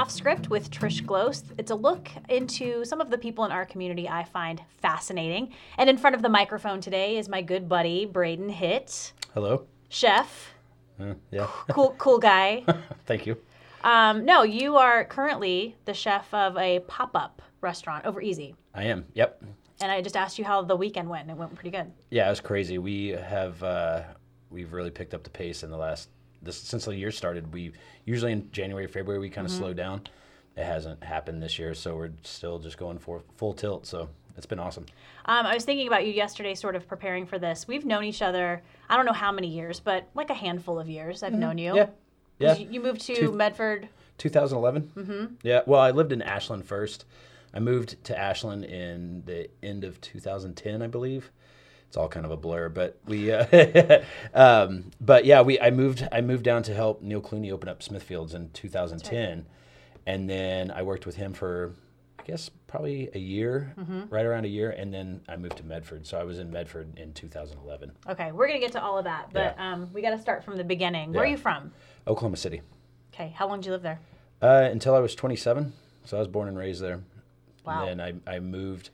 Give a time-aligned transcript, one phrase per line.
[0.00, 1.44] Off Script with Trish Gloss.
[1.58, 5.52] It's a look into some of the people in our community I find fascinating.
[5.76, 9.66] And in front of the microphone today is my good buddy, Braden Hitt, Hello.
[9.90, 10.54] chef,
[10.98, 11.48] Uh, yeah.
[11.72, 12.64] cool, cool guy.
[13.04, 13.36] Thank you.
[13.84, 18.54] Um, no, you are currently the chef of a pop up restaurant over Easy.
[18.74, 19.04] I am.
[19.12, 19.42] Yep.
[19.82, 21.92] And I just asked you how the weekend went, and it went pretty good.
[22.10, 22.78] Yeah, it was crazy.
[22.78, 24.04] We have uh,
[24.48, 26.08] we've really picked up the pace in the last
[26.42, 27.52] this since the year started.
[27.52, 27.72] We
[28.04, 30.02] usually in January, February we kind of slow down.
[30.56, 33.86] It hasn't happened this year, so we're still just going for full tilt.
[33.86, 34.86] So it's been awesome.
[35.26, 37.68] Um, I was thinking about you yesterday, sort of preparing for this.
[37.68, 40.88] We've known each other, I don't know how many years, but like a handful of
[40.88, 41.74] years I've known you.
[41.76, 41.86] Yeah.
[42.38, 42.56] Yeah.
[42.56, 43.88] You, you moved to Two- Medford.
[44.18, 44.90] 2011.
[44.96, 45.34] Mm-hmm.
[45.42, 45.60] Yeah.
[45.66, 47.04] Well, I lived in Ashland first.
[47.54, 51.30] I moved to Ashland in the end of 2010, I believe.
[51.90, 53.32] It's all kind of a blur, but we.
[53.32, 54.00] Uh,
[54.34, 55.58] um, but yeah, we.
[55.58, 56.06] I moved.
[56.12, 59.44] I moved down to help Neil Clooney open up Smithfields in 2010,
[60.06, 61.74] and then I worked with him for,
[62.20, 63.74] I guess, probably a year,
[64.08, 66.06] right around a year, and then I moved to Medford.
[66.06, 69.02] So I was in Medford in 2011, Okay, we're going to get to all of
[69.06, 71.12] that, but um, we got to start from the beginning.
[71.12, 71.72] Where are you from?
[72.06, 72.60] Oklahoma City,
[73.12, 73.98] Okay, how long did you live there?
[74.40, 75.72] uh, until I was 27.
[76.04, 77.00] So I was born and raised there.
[77.66, 77.84] Wow.
[77.88, 78.90] And then I, I moved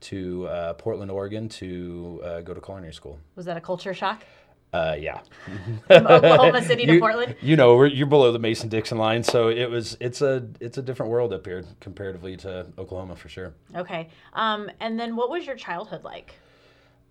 [0.00, 3.18] to uh, Portland, Oregon to uh, go to culinary school.
[3.36, 4.24] Was that a culture shock?
[4.72, 5.20] Uh, yeah.
[5.86, 7.36] From Oklahoma City to you, Portland?
[7.40, 10.76] You know, we're, you're below the Mason Dixon line, so it was it's a it's
[10.76, 13.54] a different world up here comparatively to Oklahoma for sure.
[13.74, 14.08] Okay.
[14.34, 16.34] Um, and then what was your childhood like?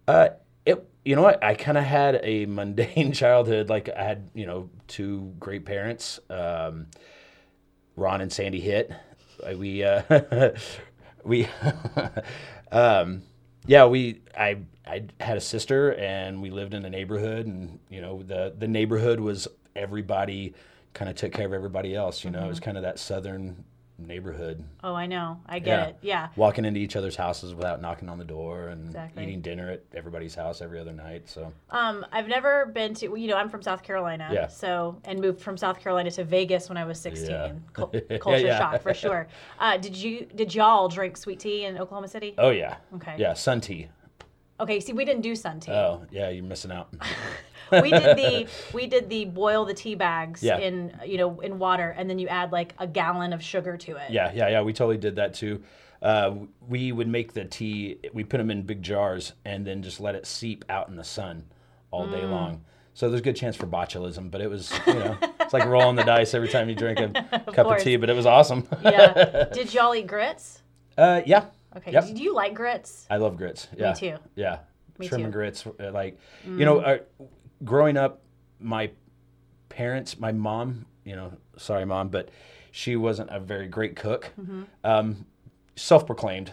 [0.07, 0.29] Uh,
[0.67, 3.69] it you know what I kind of had a mundane childhood.
[3.69, 6.87] Like I had you know two great parents, um,
[7.95, 8.91] Ron and Sandy Hitt.
[9.43, 10.51] Uh, We uh,
[11.23, 11.47] we
[12.71, 13.23] um,
[13.65, 18.01] yeah we I I had a sister and we lived in a neighborhood and you
[18.01, 20.53] know the the neighborhood was everybody
[20.93, 22.23] kind of took care of everybody else.
[22.23, 23.63] You know it was kind of that southern
[23.99, 24.63] neighborhood.
[24.83, 25.39] Oh, I know.
[25.47, 25.85] I get Yeah.
[25.87, 25.95] it.
[26.01, 26.27] Yeah.
[26.35, 29.23] Walking into each other's houses without knocking on the door and Exactly.
[29.23, 31.27] eating dinner at everybody's house every other night.
[31.27, 34.29] So Um, I've never been to, you know, I'm from South Carolina.
[34.31, 34.47] Yeah.
[34.47, 37.29] So, and moved from South Carolina to Vegas when I was 16.
[37.31, 37.51] Yeah.
[37.73, 37.87] Cul-
[38.19, 38.57] culture yeah.
[38.59, 39.27] shock for sure.
[39.59, 42.35] Uh, did you, did y'all drink sweet tea in Oklahoma City?
[42.37, 42.77] Oh yeah.
[42.95, 43.15] Okay.
[43.17, 43.87] Yeah, sun tea.
[44.59, 44.79] Okay.
[44.79, 45.71] See, we didn't do sun tea.
[45.71, 46.93] Oh yeah, you're missing out.
[47.81, 50.57] we did the we did the boil the tea bags Yeah.
[50.57, 53.95] in you know in water and then you add like a gallon of sugar to
[53.97, 54.09] it.
[54.11, 54.61] yeah, yeah, yeah.
[54.61, 55.61] We totally did that too.
[56.01, 56.35] Uh,
[56.67, 57.97] we would make the tea.
[58.13, 61.03] We put them in big jars and then just let it seep out in the
[61.03, 61.45] sun
[61.91, 62.29] all day Mm.
[62.31, 62.63] long.
[62.93, 65.95] So there's a good chance for botulism, but it was you know it's like rolling
[65.95, 67.09] the dice every time you drink a
[67.51, 67.81] cup course.
[67.81, 67.95] of tea.
[67.97, 68.67] But it was awesome.
[68.83, 69.45] Yeah.
[69.53, 70.61] Did y'all eat grits?
[70.97, 71.45] uh, yeah.
[71.75, 71.91] Okay.
[71.91, 72.15] Yep.
[72.15, 73.05] Do you like grits?
[73.09, 73.67] I love grits.
[73.77, 73.93] Yeah.
[73.93, 74.17] Me too.
[74.35, 74.59] Yeah.
[74.97, 75.25] Me Shrimp too.
[75.25, 75.65] and grits.
[75.67, 76.97] uh, Like, you know, uh,
[77.63, 78.21] growing up,
[78.59, 78.91] my
[79.69, 82.29] parents, my mom, you know, sorry, mom, but
[82.71, 84.31] she wasn't a very great cook.
[84.39, 84.63] Mm-hmm.
[84.83, 85.25] Um,
[85.75, 86.51] Self proclaimed,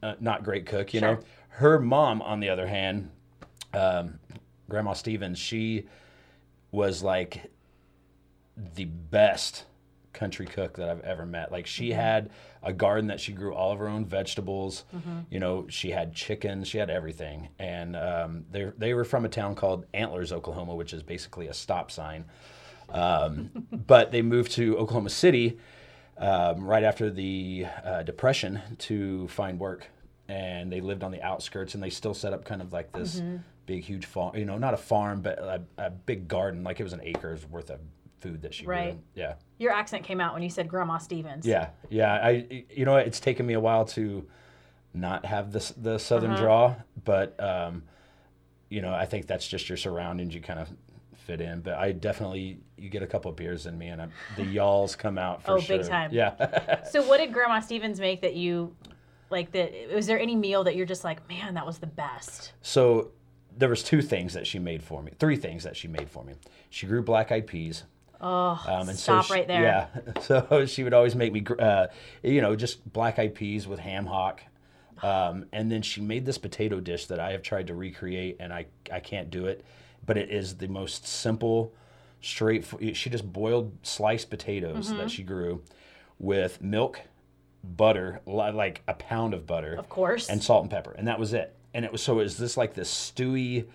[0.00, 1.18] uh, not great cook, you know.
[1.48, 3.10] Her mom, on the other hand,
[3.74, 4.20] um,
[4.68, 5.88] Grandma Stevens, she
[6.70, 7.50] was like
[8.56, 9.64] the best
[10.12, 11.52] country cook that I've ever met.
[11.52, 12.30] Like she had
[12.62, 14.84] a garden that she grew all of her own vegetables.
[15.30, 17.48] You know, she had chickens, she had everything.
[17.58, 21.54] And um, they they were from a town called Antlers, Oklahoma, which is basically a
[21.54, 22.24] stop sign.
[22.88, 25.58] Um, but they moved to Oklahoma City
[26.18, 29.86] um, right after the uh, Depression to find work.
[30.28, 33.20] And they lived on the outskirts, and they still set up kind of like this
[33.66, 34.36] big, huge farm.
[34.36, 37.44] You know, not a farm, but a, a big garden, like it was an acre's
[37.48, 37.80] worth of
[38.20, 38.74] food that she grew.
[38.74, 38.98] Right.
[39.14, 39.34] Yeah.
[39.58, 41.46] Your accent came out when you said Grandma Stevens.
[41.46, 42.14] Yeah, yeah.
[42.14, 44.26] I, you know, it's taken me a while to
[44.94, 46.40] not have this the southern Uh-huh.
[46.42, 47.82] draw, but um,
[48.68, 50.34] you know, I think that's just your surroundings.
[50.34, 50.68] You kind of
[51.14, 51.60] fit in.
[51.60, 54.96] But I definitely, you get a couple of beers in me, and I'm, the y'alls
[54.96, 55.78] come out for Oh, sure.
[55.78, 56.10] big time.
[56.12, 56.84] Yeah.
[56.84, 58.74] So what did Grandma Stevens make that you
[59.30, 62.52] like that was there any meal that you're just like, man, that was the best?
[62.62, 63.12] so
[63.58, 65.12] there was two things that she made for me.
[65.18, 66.32] Three things that she made for me.
[66.70, 67.82] She grew black eyed peas.
[68.20, 69.62] Oh, Um, and stop so she- right there.
[69.62, 69.86] Yeah.
[70.20, 71.86] So she would always make me, uh,
[72.22, 74.42] you know, just black eyed peas with ham hock.
[75.02, 78.52] Um, and then she made this potato dish that I have tried to recreate, and
[78.52, 79.64] I, I can't do it.
[80.04, 81.72] But it is the most simple,
[82.20, 82.66] straight.
[82.94, 84.98] She just boiled sliced potatoes Mm-hmm.
[84.98, 85.62] that she grew
[86.18, 87.00] with milk,
[87.64, 90.28] butter, like a pound of butter, Of course.
[90.28, 91.54] and salt and pepper, and that was it.
[91.72, 93.66] And it was so it was this like this stewy,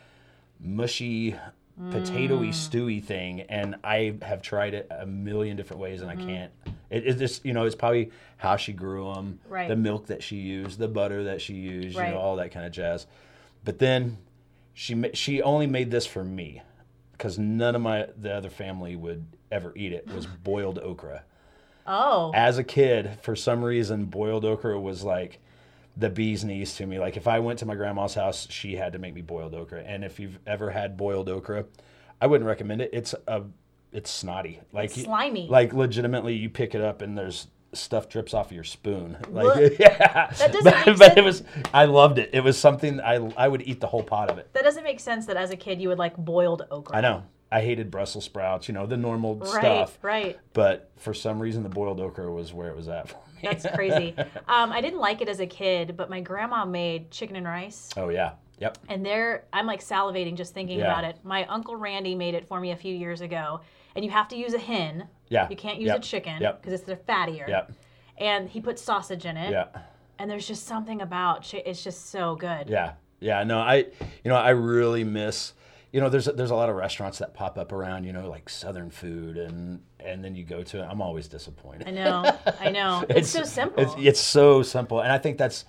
[0.60, 1.36] mushy,
[1.80, 2.50] potatoey mm.
[2.50, 6.28] stewy thing, and I have tried it a million different ways, and I mm-hmm.
[6.28, 6.52] can't.
[6.90, 9.68] It, it's just you know it's probably how she grew them, Right.
[9.68, 12.08] the milk that she used, the butter that she used, Right.
[12.08, 13.08] you know all that kind of jazz.
[13.64, 14.18] But then
[14.74, 16.62] she she only made this for me
[17.12, 20.08] because none of my the other family would ever eat it.
[20.14, 21.24] Was boiled okra.
[21.88, 22.32] Oh.
[22.34, 25.40] As a kid, for some reason, boiled okra was like
[25.98, 27.00] the bee's knees to me.
[27.00, 29.82] Like if I went to my grandma's house, she had to make me boiled okra.
[29.82, 31.66] And if you've ever had boiled okra,
[32.22, 32.90] I wouldn't recommend it.
[32.94, 33.44] It's a
[33.92, 34.60] it's snotty.
[34.74, 35.48] Like It's slimy.
[35.48, 39.18] Like legitimately you pick it up and there's stuff drips off of your spoon.
[39.30, 39.74] Like Look.
[39.80, 40.28] yeah.
[40.38, 41.18] That doesn't but, make but sense.
[41.18, 41.44] it was
[41.74, 42.30] I loved it.
[42.34, 44.50] It was something I I would eat the whole pot of it.
[44.54, 46.98] that doesn't make sense that as a kid you would like boiled okra.
[46.98, 47.24] I know.
[47.52, 49.98] I hated Brussels sprouts, you know, the normal Right, stuff.
[50.02, 50.38] right.
[50.54, 53.14] But for some reason the boiled okra was where it was at.
[53.44, 54.16] That's crazy.
[54.48, 57.90] um, I didn't like it as a kid, but my grandma made chicken and rice.
[57.98, 58.34] Oh yeah.
[58.60, 58.78] Yep.
[58.88, 60.86] And there, I'm like salivating just thinking Yeah.
[60.86, 61.18] about it.
[61.24, 63.60] My uncle Randy made it for me a few years ago,
[63.96, 65.08] and you have to use a hen.
[65.30, 65.50] Yeah.
[65.50, 65.98] You can't use Yep.
[65.98, 66.62] a chicken Yep.
[66.62, 67.48] because it's the fattier.
[67.48, 67.72] Yep.
[68.18, 69.52] And he put sausage in it.
[69.52, 69.68] Yeah.
[70.20, 72.70] And there's just something about chi- it's just so good.
[72.70, 73.44] Yeah, yeah.
[73.44, 73.76] No, I,
[74.24, 75.52] you know, I really miss.
[75.96, 78.04] You know, there's there's a lot of restaurants that pop up around.
[78.04, 80.84] You know, like Southern food, and and then you go to it.
[80.84, 81.88] I'm always disappointed.
[81.88, 82.38] I know.
[82.60, 83.06] I know.
[83.10, 83.82] It's, so simple.
[83.82, 85.64] It's, it's so simple, and I think that's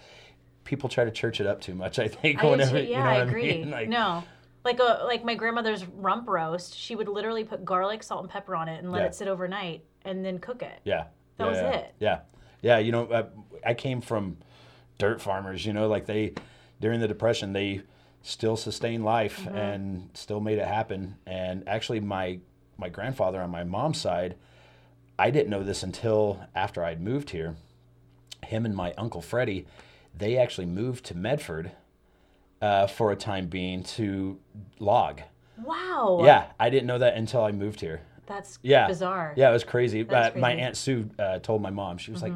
[0.65, 2.01] people try to church it up too much.
[2.01, 2.83] I think I whenever too.
[2.87, 3.53] you yeah, know I agree.
[3.53, 3.71] I mean.
[3.71, 4.25] Like, no.
[4.65, 8.57] Like a, like my grandmother's rump roast, she would literally put garlic, salt, and pepper
[8.57, 9.07] on it and let Yeah.
[9.07, 10.81] it sit overnight and then cook it.
[10.83, 11.05] Yeah.
[11.37, 11.71] That yeah, was yeah.
[11.71, 11.95] it.
[12.01, 12.21] Yeah.
[12.63, 12.79] Yeah.
[12.79, 13.29] You know, uh,
[13.65, 14.39] I came from
[14.99, 16.35] dirt farmers, you know, like they,
[16.81, 17.83] during the Depression, they
[18.27, 19.57] still sustained life Mm-hmm.
[19.57, 21.17] and still made it happen.
[21.27, 22.41] And actually, my,
[22.77, 24.35] my grandfather on my mom's side,
[25.19, 27.55] I didn't know this until after I'd moved here.
[28.45, 29.67] Him and my uncle Freddie,
[30.17, 31.71] they actually moved to Medford
[32.61, 34.39] uh, for a time being to
[34.79, 35.21] log.
[35.65, 36.21] Wow.
[36.25, 38.03] Yeah, I didn't know that until I moved here.
[38.27, 38.89] That's Yeah.
[38.89, 39.33] bizarre.
[39.37, 40.01] Yeah, it was crazy.
[40.03, 40.39] Uh, my crazy.
[40.41, 40.61] Mm-hmm.
[40.61, 41.97] aunt Sue uh, told my mom.
[41.99, 42.33] She was like,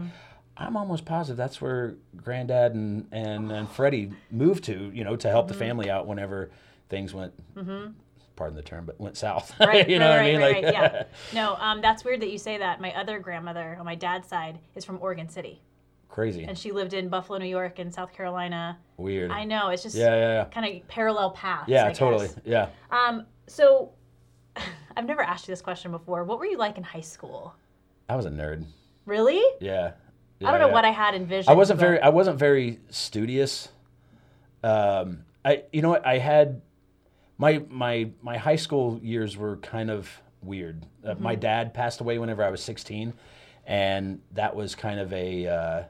[0.61, 4.91] "I'm almost positive that's where Granddad and and, and Freddie moved to.
[4.95, 5.53] You know, to help Mm-hmm.
[5.53, 6.51] the family out whenever
[6.89, 7.33] things went."
[8.37, 9.53] Pardon the term, but went south.
[9.61, 10.41] Right, you know right, what I right, mean?
[10.41, 11.03] right, like, right, yeah.
[11.35, 12.81] No, um, that's weird that you say that.
[12.81, 15.61] My other grandmother on my dad's side is from Oregon City,
[16.09, 18.79] crazy, and she lived in Buffalo, New York, and South Carolina.
[18.97, 19.31] weird.
[19.31, 20.45] I know it's just yeah, yeah, yeah.
[20.47, 21.69] kind of parallel paths.
[21.69, 22.29] Yeah, I totally.
[22.29, 22.37] guess.
[22.47, 22.69] Yeah.
[22.91, 23.91] Um, so
[24.97, 26.25] I've never asked you this question before.
[26.25, 27.55] What were you like in high school?
[28.09, 28.65] I was a nerd.
[29.05, 29.43] Really?
[29.61, 29.93] Yeah.
[30.43, 30.73] I don't know Yeah.
[30.73, 31.51] what I had envisioned.
[31.51, 33.69] I wasn't but- very I wasn't very studious.
[34.63, 36.63] Um, I you know what I had
[37.39, 40.09] my my my high school years were kind of
[40.43, 40.85] weird.
[41.05, 41.41] Uh, my Mm-hmm.
[41.41, 43.13] dad passed away whenever I was 16,
[43.67, 45.83] and that was kind of a uh,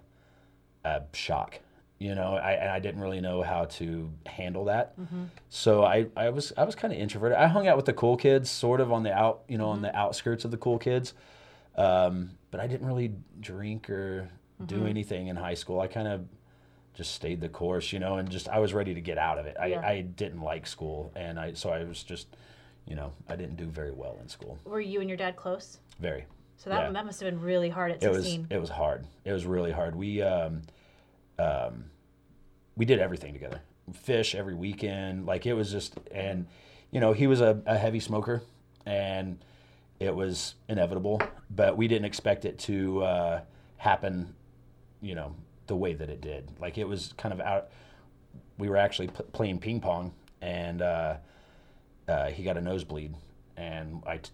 [0.84, 1.58] a shock.
[1.98, 4.98] You know, I and I didn't really know how to handle that.
[4.98, 5.24] Mm-hmm.
[5.50, 7.36] So I, I was I was kind of introverted.
[7.36, 9.76] I hung out with the cool kids, sort of on the out you know on
[9.78, 9.84] Mm-hmm.
[9.86, 11.12] the outskirts of the cool kids,
[11.76, 14.30] um, but I didn't really drink or
[14.60, 14.78] Mm-hmm.
[14.80, 15.80] do anything in high school.
[15.80, 16.26] I kind of
[16.94, 19.46] just stayed the course, you know, and just I was ready to get out of
[19.46, 19.56] it.
[19.60, 19.80] I, Yeah.
[19.86, 22.26] I didn't like school, and I so I was just,
[22.86, 24.58] you know, I didn't do very well in school.
[24.64, 25.78] Were you and your dad close?
[25.98, 26.26] Very.
[26.58, 26.92] So that Yeah.
[26.92, 28.46] that must have been really hard at It was sixteen.
[28.50, 29.06] it was hard.
[29.24, 29.96] It was really hard.
[29.96, 30.62] We um,
[31.38, 31.84] um,
[32.76, 33.60] we did everything together.
[33.94, 35.26] Fish every weekend.
[35.26, 36.46] Like it was just and
[36.90, 38.42] you know he was a, a heavy smoker
[38.84, 39.38] and
[40.00, 41.20] it was inevitable.
[41.50, 43.40] But we didn't expect it to uh,
[43.78, 44.34] happen.
[45.00, 45.34] You know
[45.66, 46.50] the way that it did.
[46.60, 47.68] Like it was kind of out.
[48.58, 50.12] We were actually p- playing ping pong
[50.42, 51.16] and uh,
[52.08, 53.14] uh, he got a nosebleed
[53.56, 54.18] and I.
[54.18, 54.30] T-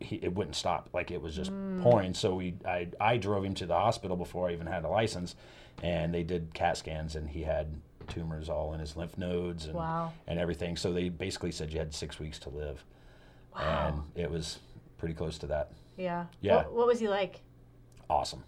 [0.00, 0.88] he, it wouldn't stop.
[0.92, 2.12] Like it was just pouring.
[2.14, 5.36] So we, I, I drove him to the hospital before I even had a license,
[5.80, 7.68] and they did CAT scans, and he had
[8.08, 10.12] tumors all in his lymph nodes and Wow.
[10.26, 10.76] and everything.
[10.76, 12.84] So they basically said you had six weeks to live,
[13.56, 14.58] and it was
[14.98, 15.70] pretty close to that.
[15.96, 16.26] Yeah.
[16.40, 16.56] Yeah.
[16.56, 17.40] What, what was he like?
[18.10, 18.42] Awesome.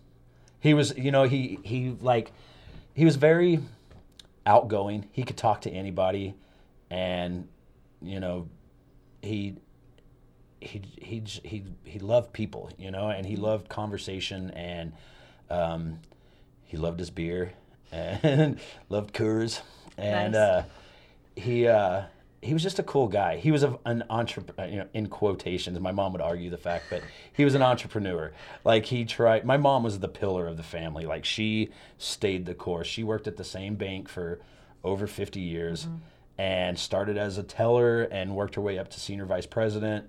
[0.65, 2.33] He was, you know, he he like
[2.95, 3.61] he was very
[4.47, 5.07] outgoing.
[5.13, 6.33] He could talk to anybody,
[6.89, 7.49] and
[8.01, 8.49] you know,
[9.21, 9.57] he
[10.63, 14.95] he he he he loved people, you know, and he loved conversation, and
[15.51, 15.99] um,
[16.65, 17.53] he loved his beer,
[17.93, 19.61] and loved Coors,
[19.99, 20.41] and Nice.
[20.41, 20.65] uh,
[21.37, 22.05] he uh,
[22.45, 23.37] he was just a cool guy.
[23.39, 25.79] He was a, an entrepreneur, uh, you know, in quotations.
[25.81, 28.33] My mom would argue the fact, but he was an entrepreneur.
[28.65, 29.45] Like he tried.
[29.45, 31.07] My mom was the pillar of the family.
[31.07, 32.87] Like she stayed the course.
[32.87, 34.41] She worked at the same bank for
[34.83, 35.97] over fifty years, mm-hmm.
[36.39, 40.09] and started as a teller and worked her way up to senior vice president.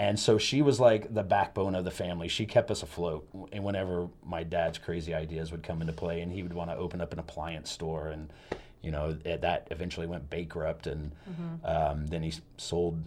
[0.00, 2.28] And so she was like the backbone of the family.
[2.28, 3.28] She kept us afloat.
[3.50, 6.76] And whenever my dad's crazy ideas would come into play, and he would want to
[6.76, 8.32] open up an appliance store, and
[8.82, 11.12] you know it, that eventually went bankrupt, and
[11.64, 13.02] um, then he sold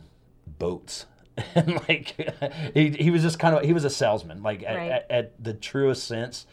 [0.60, 1.06] boats.
[1.56, 2.16] and like
[2.74, 4.44] he, he was just kind of he was a salesman.
[4.44, 4.92] Like at, Right.
[4.92, 6.46] at, at the truest sense,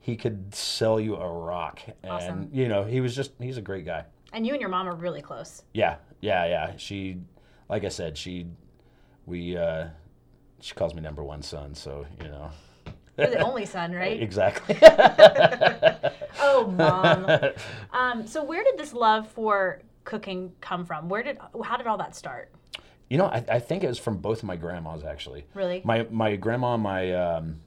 [0.00, 1.80] he could sell you a rock.
[2.02, 2.50] And Awesome.
[2.52, 4.04] you know he was just he's a great guy.
[4.32, 5.62] And you and your mom are really close.
[5.72, 6.72] Yeah, yeah, yeah.
[6.76, 7.18] She,
[7.68, 8.46] like I said, she,
[9.26, 9.86] we, uh,
[10.60, 11.76] she calls me number one son.
[11.76, 12.50] So you know,
[13.16, 14.20] You're the only son, right?
[14.20, 14.76] exactly.
[16.46, 17.30] Oh, mom.
[17.92, 21.08] um, so where did this love for cooking come from?
[21.08, 22.50] Where did how did all that start?
[23.08, 25.46] You know, I, I think it was from both of my grandmas actually.
[25.54, 25.80] Really?
[25.84, 27.60] My my grandma on my um,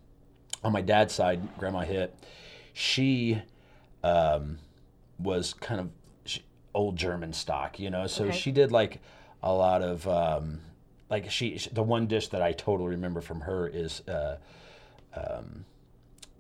[0.63, 2.13] on my dad's side, Grandma Hitt,
[2.74, 3.42] she
[4.04, 4.60] um,
[5.18, 5.89] was kind of
[6.25, 6.44] she,
[6.75, 8.06] old German stock, you know.
[8.08, 8.38] So Okay.
[8.38, 9.00] she did like
[9.42, 10.60] a lot of um,
[11.10, 14.38] like she, she- the one dish that I totally remember from her is uh,
[15.16, 15.66] um,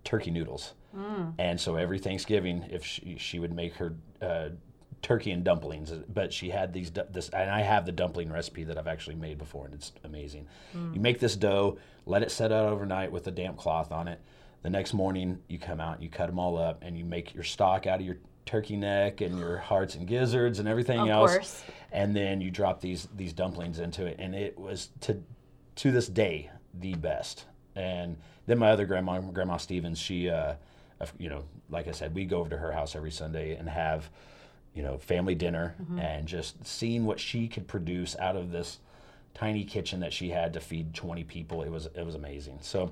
[0.03, 0.73] turkey noodles.
[1.37, 4.49] And so every Thanksgiving, if she, she would make her uh,
[5.03, 8.79] turkey and dumplings, but she had these this, and I have the dumpling recipe that
[8.79, 10.47] I've actually made before, and it's amazing.
[10.73, 14.19] You make this dough, let it set out overnight with a damp cloth on it.
[14.63, 17.43] The next morning, you come out, you cut them all up, and you make your
[17.43, 21.31] stock out of your turkey neck and your hearts and gizzards and everything Of else.
[21.33, 21.63] course.
[21.91, 25.21] And then you drop these these dumplings into it, and it was to
[25.75, 27.45] to this day the best.
[27.77, 28.17] And
[28.47, 30.55] then my other grandma, Grandma Stevens, she, uh,
[31.19, 34.09] you know, like I said, we go over to her house every Sunday and have,
[34.73, 38.79] you know, family dinner and just seeing what she could produce out of this
[39.35, 41.61] tiny kitchen that she had to feed 20 people.
[41.61, 42.59] It was it was amazing.
[42.61, 42.91] So,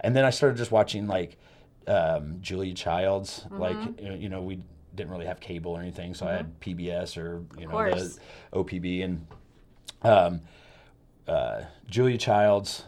[0.00, 1.38] and then I started just watching like
[1.86, 3.44] um, Julia Childs.
[3.50, 4.60] Like you know- we
[4.94, 8.18] didn't really have cable or anything, so I had PBS or you know course.
[8.50, 9.26] the OPB and
[10.02, 10.40] um,
[11.28, 12.84] uh, Julia Childs.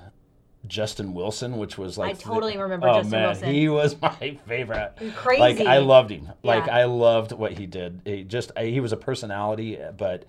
[0.69, 3.53] Justin Wilson, which was like I totally the- remember oh, Justin man, Wilson.
[3.55, 4.93] He was my favorite.
[5.17, 5.41] Crazy.
[5.41, 6.31] Like I loved him.
[6.43, 6.77] Like Yeah.
[6.77, 8.03] I loved what he did.
[8.05, 10.27] He just I, he was a personality, but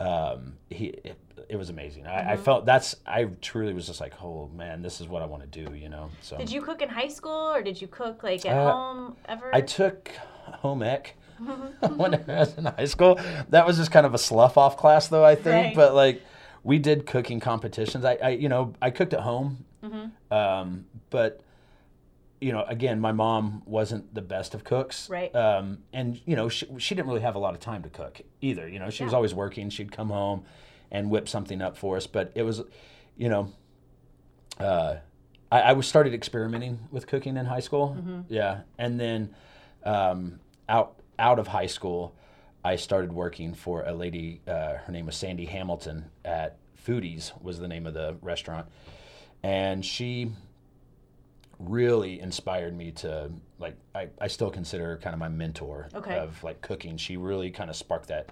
[0.00, 2.06] um, he it, it was amazing.
[2.06, 2.28] I, Mm-hmm.
[2.30, 5.42] I felt that's I truly was just like, oh man, this is what I want
[5.50, 5.74] to do.
[5.74, 6.10] You know.
[6.22, 9.16] So Did you cook in high school or did you cook like at Uh, home
[9.26, 9.54] ever?
[9.54, 10.10] I took
[10.46, 11.16] home ec
[11.96, 13.20] when I was in high school.
[13.50, 15.66] That was just kind of a slough off class, though I think.
[15.68, 15.74] Right.
[15.76, 16.22] But like,
[16.62, 18.04] we did cooking competitions.
[18.04, 20.34] I, I you know, I cooked at home, Mm-hmm.
[20.34, 21.42] um, but
[22.40, 25.34] you know, again, my mom wasn't the best of cooks, Right.
[25.34, 28.20] Um, and you know, she, she didn't really have a lot of time to cook
[28.40, 28.68] either.
[28.68, 29.70] You know, she was always working.
[29.70, 30.44] She'd come home
[30.90, 32.06] and whip something up for us.
[32.06, 32.62] But it was,
[33.16, 33.52] you know,
[34.58, 34.96] uh,
[35.50, 37.96] I, I was started experimenting with cooking in high school.
[38.28, 39.34] Yeah, and then
[39.84, 42.14] um, out out of high school,
[42.64, 44.42] I started working for a lady.
[44.46, 48.66] Uh, her name was Sandy Hamilton at Foodies was the name of the restaurant,
[49.44, 50.32] and she
[51.58, 56.18] really inspired me to like I, I still consider her kind of my mentor Okay.
[56.18, 58.30] of like cooking she really kind of sparked that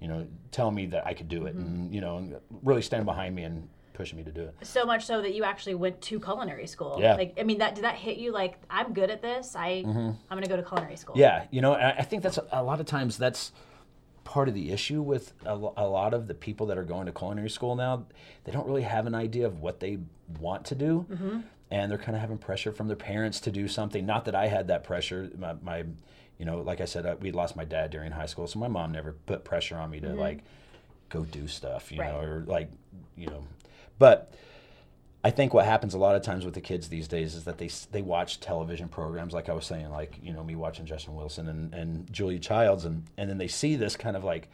[0.00, 3.06] you know tell me that i could do it and you know and really stand
[3.06, 6.00] behind me and pushing me to do it so much so that you actually went
[6.00, 6.98] to culinary school.
[7.00, 7.14] Yeah.
[7.16, 9.56] Like I mean that did that hit you like I'm good at this.
[9.56, 11.14] I I'm going to go to culinary school.
[11.14, 11.20] Mm-hmm.
[11.22, 13.50] Yeah, you know, I I think that's a lot of times that's
[14.28, 17.12] part of the issue with a, a lot of the people that are going to
[17.12, 18.04] culinary school now.
[18.44, 20.00] They don't really have an idea of what they
[20.38, 21.06] want to do,
[21.70, 24.04] and they're kind of having pressure from their parents to do something.
[24.04, 25.30] Not that I had that pressure.
[25.38, 25.78] My, my
[26.38, 28.68] you know, like I said, uh, we lost my dad during high school, so my
[28.68, 30.40] mom never put pressure on me to like
[31.08, 32.12] go do stuff, you Right.
[32.12, 32.70] know, or like,
[33.16, 33.44] you know,
[33.98, 34.30] but.
[35.24, 37.58] I think what happens a lot of times with the kids these days is that
[37.58, 41.14] they they watch television programs like I was saying, like you know me watching Justin
[41.16, 44.48] Wilson and, and Julia Childs, and and then they see this kind of like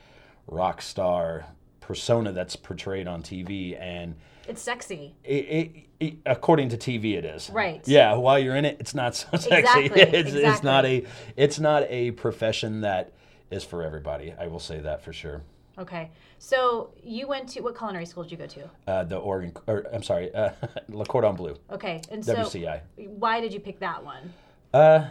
[0.46, 1.46] rock star
[1.80, 4.14] persona that's portrayed on TV, and
[4.48, 5.14] It's sexy.
[5.22, 7.86] it, it, it according to TV it is Right.
[7.86, 9.54] Yeah, while you're in it, it's not so sexy.
[9.54, 11.04] Exactly, It's, it's not a
[11.36, 13.12] it's not a profession that
[13.50, 14.32] is for everybody.
[14.38, 15.42] I will say that for sure.
[15.78, 16.10] Okay.
[16.38, 18.70] So you went to what culinary school did you go to?
[18.86, 20.50] Uh, the Oregon, or I'm sorry, uh,
[20.88, 22.00] Le Cordon Bleu, Okay.
[22.10, 22.80] And so WCI.
[22.96, 24.32] why did you pick that one?
[24.72, 25.06] Uh,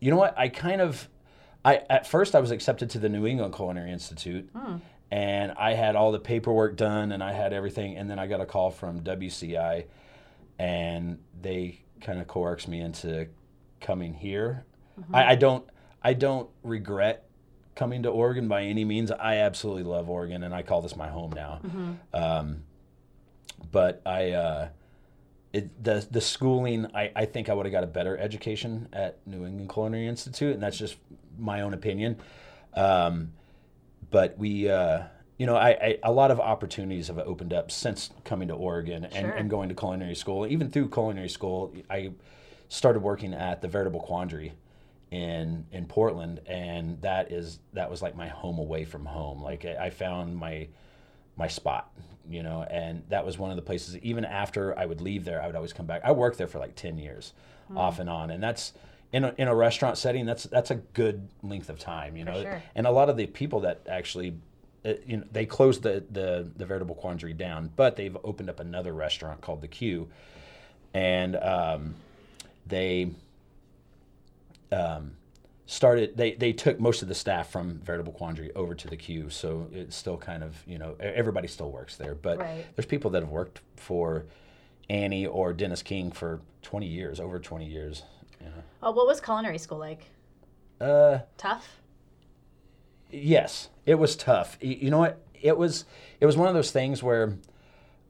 [0.00, 0.36] you know what?
[0.38, 1.08] I kind of,
[1.64, 4.48] I at first I was accepted to the New England Culinary Institute,
[5.10, 8.40] and I had all the paperwork done and I had everything, and then I got
[8.40, 9.84] a call from WCI,
[10.58, 13.28] and they kind of coerced me into
[13.80, 14.64] coming here.
[15.12, 15.64] I, I don't,
[16.02, 17.26] I don't regret
[17.80, 19.10] coming to Oregon by any means.
[19.10, 21.60] I absolutely love Oregon, and I call this my home now.
[22.12, 22.62] Um,
[23.72, 24.32] but I.
[24.32, 24.68] Uh,
[25.52, 29.18] it, the the schooling, I, I think I would have got a better education at
[29.26, 30.96] New England Culinary Institute, and that's just
[31.38, 32.18] my own opinion.
[32.74, 33.32] Um,
[34.12, 35.02] but we, uh,
[35.38, 39.04] you know, I, I a lot of opportunities have opened up since coming to Oregon
[39.06, 39.30] and, Sure.
[39.30, 40.46] and going to culinary school.
[40.46, 42.12] Even through culinary school, I
[42.68, 44.52] started working at the Veritable Quandary
[45.10, 49.42] in in Portland, and that is that was like my home away from home.
[49.42, 50.68] Like I, I found my
[51.36, 51.92] my spot,
[52.28, 53.96] you know, and that was one of the places.
[53.98, 56.02] Even after I would leave there, I would always come back.
[56.04, 57.32] I worked there for like ten years,
[57.76, 58.72] off and on, and that's
[59.12, 60.26] in a, in a restaurant setting.
[60.26, 62.42] That's that's a good length of time, you know.
[62.42, 62.62] sure.
[62.74, 64.36] And a lot of the people that actually,
[64.84, 68.60] uh, you know, they closed the the the veritable quandary down, but they've opened up
[68.60, 70.08] another restaurant called the Q,
[70.94, 71.94] and um,
[72.66, 73.10] they
[74.72, 75.12] um,
[75.66, 79.30] started they they took most of the staff from veritable quandary over to the q
[79.30, 82.64] so it's still kind of you know everybody still works there but Right.
[82.74, 84.26] there's people that have worked for
[84.88, 88.02] annie or dennis king for 20 years over 20 years
[88.40, 88.52] you know.
[88.82, 90.06] Oh, what was culinary school like?
[90.80, 91.80] uh Tough.
[93.10, 95.84] yes it was tough you know what it was
[96.20, 97.36] it was one of those things where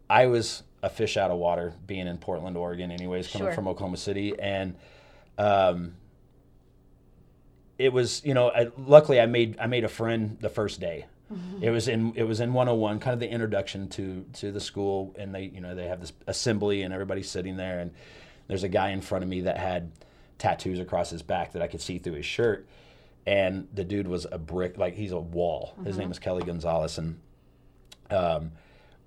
[0.08, 3.54] i was a fish out of water being in portland oregon anyways coming Sure.
[3.54, 4.76] from oklahoma city and
[5.38, 5.94] um
[7.80, 11.06] it was you know I, luckily i made i made a friend the first day.
[11.60, 15.14] It was in it was in 101 kind of the introduction to to the school
[15.16, 17.92] and they you know they have this assembly and everybody's sitting there and
[18.48, 19.92] there's a guy in front of me that had
[20.38, 22.66] tattoos across his back that i could see through his shirt
[23.26, 25.74] and the dude was a brick like he's a wall.
[25.84, 27.20] His name is kelly gonzalez and
[28.10, 28.50] um,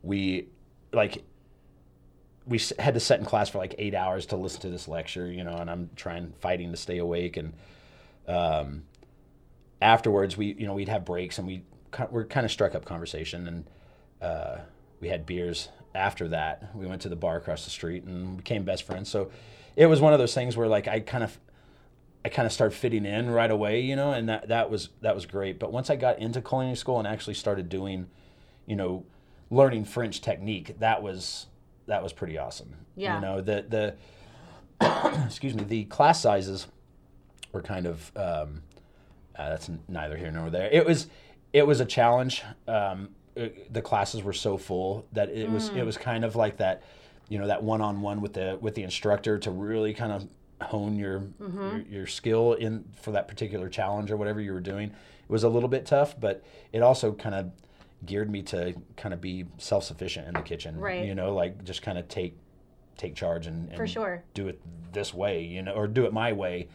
[0.02, 0.48] we
[0.94, 1.24] like
[2.48, 5.30] we had to sit in class for like eight hours to listen to this lecture
[5.30, 7.52] you know and i'm trying fighting to stay awake and
[8.28, 8.84] um,
[9.82, 11.64] afterwards we you know we'd have breaks and we
[12.10, 13.66] we kind of struck up conversation and
[14.22, 14.58] uh,
[15.00, 18.64] we had beers after that we went to the bar across the street and became
[18.64, 19.30] best friends so
[19.76, 21.38] it was one of those things where like i kind of
[22.26, 25.14] I kind of started fitting in right away, you know, and that, that was that
[25.14, 25.60] was great.
[25.60, 28.08] But once I got into culinary school and actually started doing,
[28.66, 29.06] you know,
[29.50, 31.48] learning French technique, that was
[31.88, 32.76] that was pretty awesome.
[32.96, 33.16] Yeah.
[33.16, 33.96] You know, the
[34.80, 36.68] the excuse me, the class sizes
[37.54, 38.62] were kind of um,
[39.38, 40.70] uh, that's neither here nor there.
[40.70, 41.08] It was
[41.54, 42.44] it was a challenge.
[42.68, 46.58] Um, it- the classes were so full that it was it was kind of like
[46.58, 46.84] that,
[47.30, 50.28] you know, that one on one with the with the instructor to really kind of
[50.68, 54.90] hone your, your your skill in for that particular challenge or whatever you were doing.
[54.90, 56.44] It was a little bit tough, but
[56.74, 57.52] it also kind of
[58.06, 60.80] geared me to kind of be self sufficient in the kitchen.
[60.80, 61.06] Right.
[61.06, 62.38] You know, like just kind of take
[62.98, 64.24] take charge and, and For sure.
[64.36, 64.60] do it
[64.92, 66.68] this way, you know, or do it my way,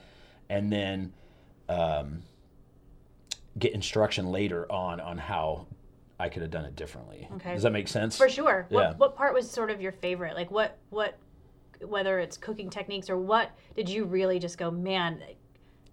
[0.48, 1.12] and then
[1.68, 2.22] um,
[3.58, 5.66] get instruction later on on how
[6.18, 7.28] I could have done it differently.
[7.36, 7.54] Okay.
[7.54, 8.16] Does that make sense?
[8.16, 8.66] For sure.
[8.70, 8.76] Yeah.
[8.76, 10.34] What, what part was sort of your favorite?
[10.34, 11.18] Like what what
[11.84, 15.22] whether it's cooking techniques or what did you really just go, man,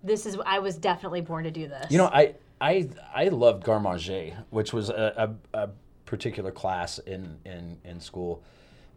[0.03, 1.91] this is I was definitely born to do this.
[1.91, 5.69] You know, I I I loved garde manger, which was a, a, a
[6.05, 8.43] particular class in, in in school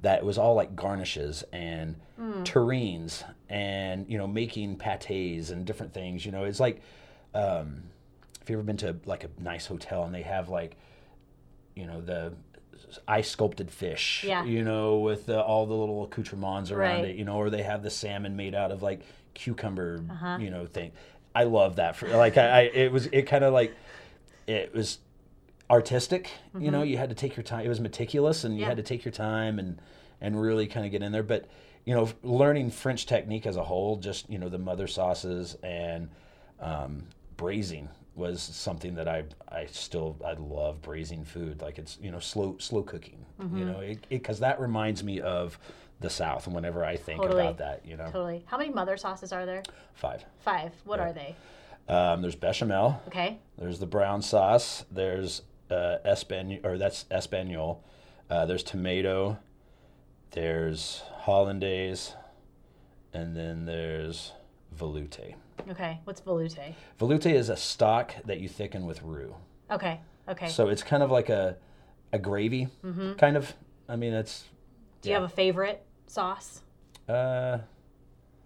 [0.03, 1.97] that was all like garnishes and
[2.45, 6.25] terrines and you know making pates and different things.
[6.27, 6.81] You know, it's like
[7.35, 7.83] um,
[8.41, 10.77] if you've ever been to like a nice hotel and they have like
[11.75, 12.33] you know the
[13.07, 14.45] ice sculpted fish Yeah.
[14.45, 17.11] you know with the, all the little accoutrements around Right.
[17.11, 19.01] it you know or they have the salmon made out of like
[19.35, 20.39] cucumber Uh-huh.
[20.41, 20.93] you know thing
[21.35, 23.75] i love that for like I, I it was it kind of like
[24.47, 24.99] it was
[25.71, 28.63] artistic you know you had to take your time it was meticulous and you Mm-hmm.
[28.63, 28.69] Yeah.
[28.69, 29.81] had to take your time and
[30.21, 31.47] and really kind of get in there but
[31.85, 36.09] you know learning french technique as a whole just you know the mother sauces and
[36.61, 37.05] um,
[37.37, 42.19] braising was something that I I still I love braising food like it's you know
[42.19, 43.59] slow slow cooking Mm-hmm.
[43.59, 45.57] you know it because that reminds me of
[46.01, 47.43] the South and whenever I think Totally.
[47.43, 48.43] about that you know Totally.
[48.47, 49.63] How many mother sauces are there?
[49.95, 50.73] five Five.
[50.85, 51.37] What are they?
[51.89, 53.39] um, there's bechamel Okay.
[53.59, 57.79] there's the brown sauce there's uh, espan or that's espagnole
[58.31, 59.39] uh, there's tomato
[60.33, 62.15] there's hollandaise
[63.13, 64.33] and then there's
[64.79, 65.35] veloute
[65.69, 65.99] Okay.
[66.05, 66.75] What's veloute?
[66.99, 69.35] veloute is a stock that you thicken with roux
[69.71, 70.01] Okay.
[70.29, 70.49] Okay.
[70.49, 71.57] So it's kind of like a
[72.13, 72.69] a gravy,
[73.19, 73.53] kind of.
[73.89, 74.45] I mean, it's
[75.03, 76.63] Do you have a favorite sauce?
[77.09, 77.59] uh,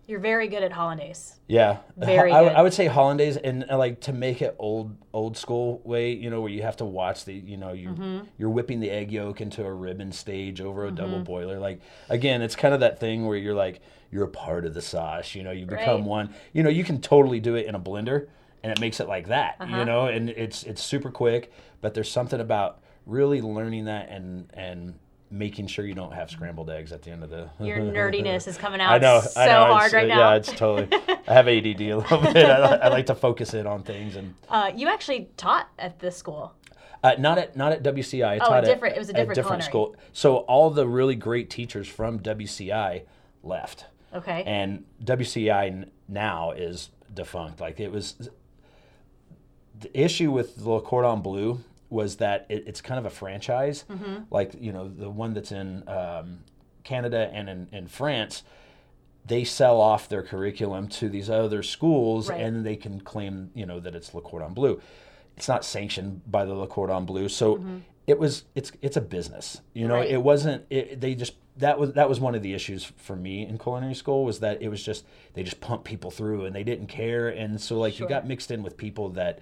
[0.07, 1.37] You're very good at hollandaise.
[1.47, 1.79] yeah.
[1.97, 2.53] Very I, good.
[2.55, 6.29] I would say hollandaise, and uh, like to make it old old school way, you
[6.29, 8.21] know, where you have to watch the, you know, you Mm-hmm.
[8.37, 11.59] you're whipping the egg yolk into a ribbon stage over a double boiler.
[11.61, 14.83] Like again, it's kind of that thing where you're like you're a part of the
[14.83, 15.35] sauce.
[15.35, 16.09] You know, you become Right.
[16.09, 16.35] one.
[16.53, 18.27] You know, you can totally do it in a blender,
[18.63, 19.57] and it makes it like that.
[19.61, 19.77] Uh-huh.
[19.79, 24.51] You know, and it's it's super quick, but there's something about really learning that and
[24.55, 24.95] and
[25.33, 28.57] making sure you don't have scrambled eggs at the end of the Your nerdiness is
[28.59, 29.65] coming out I know, so I know.
[29.73, 30.31] hard it's, right uh, now.
[30.31, 30.89] Yeah, it's totally.
[31.27, 32.37] I have ADD a little bit.
[32.47, 36.17] I, I like to focus in on things, and uh, you actually taught at this
[36.17, 36.53] school.
[37.03, 38.25] uh, not at not at WCI.
[38.27, 39.97] I Oh, a taught at- different- it was a at different school.
[40.13, 43.03] So all the really great teachers from WCI
[43.43, 44.43] left, Okay.
[44.45, 47.61] and WCI now is defunct.
[47.61, 48.29] Like it was.
[49.81, 51.59] The issue with the Le Cordon Bleu
[51.93, 54.25] was that it, it's kind of a franchise, Mm-hmm.
[54.31, 56.41] like you know the one that's in um,
[56.85, 58.43] Canada and in, in France.
[59.25, 62.41] They sell off their curriculum to these other schools, Right.
[62.41, 64.81] and they can claim you know that it's Le Cordon Bleu.
[65.37, 67.65] It's not sanctioned by the Le Cordon Bleu, so
[68.09, 69.61] it was it's it's a business.
[69.75, 70.01] You know, Mm-hmm.
[70.03, 70.11] Right.
[70.11, 70.65] it wasn't.
[70.71, 73.95] It, they just that was that was one of the issues for me in culinary
[73.95, 77.29] school was that it was just they just pumped people through and they didn't care
[77.29, 78.07] and so like Sure.
[78.07, 79.39] you got mixed in with people that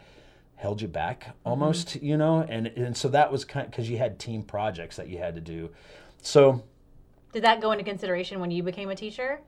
[0.60, 1.48] held you back Mm-hmm.
[1.48, 5.08] almost you know and and so that was kind because you had team projects that
[5.08, 5.70] you had to do
[6.22, 6.62] so
[7.32, 9.40] Did that go into consideration when you became a teacher?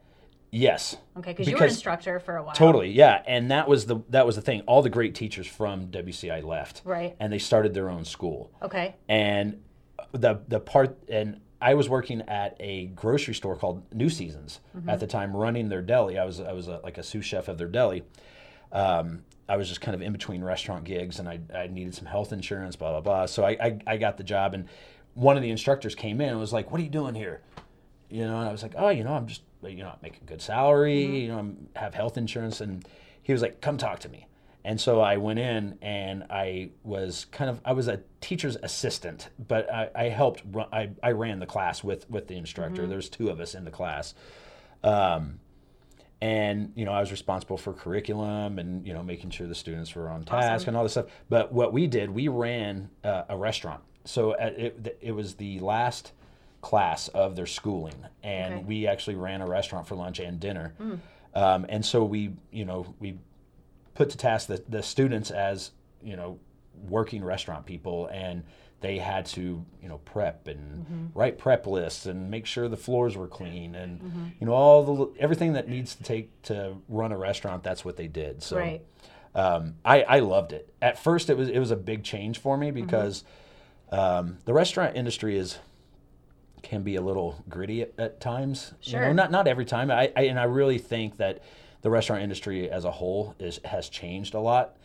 [0.49, 2.55] yes Okay, because you were an instructor for a while.
[2.55, 4.61] Totally, yeah, and that was the that was the thing.
[4.61, 7.15] All the great teachers from WCI left, Right.
[7.19, 8.51] And they started their own school.
[8.61, 8.95] Okay.
[9.07, 9.61] And
[10.11, 14.99] the the part and I was working at a grocery store called New Seasons at
[14.99, 16.17] the time, running their deli.
[16.17, 18.03] I was I was a, like a sous chef of their deli.
[18.73, 22.05] Um, I was just kind of in between restaurant gigs, and I, I needed some
[22.05, 23.25] health insurance, blah blah blah.
[23.27, 24.67] So I, I I got the job, and
[25.13, 27.41] one of the instructors came in and was like, "What are you doing here?"
[28.13, 30.21] you know and i was like oh you know i'm just you know i'm making
[30.27, 32.61] good salary you know i'm have health insurance.
[32.61, 32.85] And
[33.23, 34.27] he was like come talk to me.
[34.63, 39.29] And so i went in and i was kind of i was a teacher's assistant
[39.47, 42.85] but i, I helped run, I, I ran the class with with the instructor.
[42.87, 44.13] There's two of us in the class.
[44.83, 45.39] Um,
[46.23, 49.93] and you know i was responsible for curriculum and you know making sure the students
[49.93, 50.69] were on task Awesome.
[50.69, 51.07] and all this stuff.
[51.29, 53.81] But what we did we ran uh, a restaurant.
[54.05, 56.13] So at, it, it was the last
[56.61, 57.95] class of their schooling.
[58.23, 58.63] And Okay.
[58.63, 60.73] We actually ran a restaurant for lunch and dinner.
[61.35, 63.17] Um, and so we you know we
[63.95, 66.39] put to task the, the students as you know
[66.87, 68.07] working restaurant people.
[68.07, 68.43] And
[68.83, 71.05] they had to you know prep and Mm-hmm.
[71.19, 74.25] write prep lists and make sure the floors were clean and Mm-hmm.
[74.39, 77.95] you know all the everything that needs to take to run a restaurant that's what
[77.97, 78.81] they did so Right.
[79.33, 82.57] um, I, I loved it at first it was it was a big change for
[82.57, 82.85] me Mm-hmm.
[82.85, 83.23] because
[83.91, 85.57] um, the restaurant industry is
[86.61, 88.73] can be a little gritty at, at times.
[88.83, 89.13] You know, Sure.
[89.13, 89.91] not not every time.
[89.91, 91.41] I, I and I really think that
[91.81, 94.75] the restaurant industry as a whole is has changed a lot.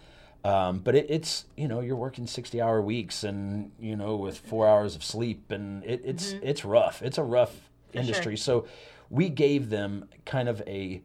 [0.45, 4.39] Um, but it, it's you know you're working 60 hour weeks and you know with
[4.39, 7.03] four hours of sleep and it, it's it's rough.
[7.03, 7.53] It's a rough
[7.93, 8.01] sure.
[8.01, 8.37] industry.
[8.37, 8.67] So
[9.11, 11.03] we gave them kind of a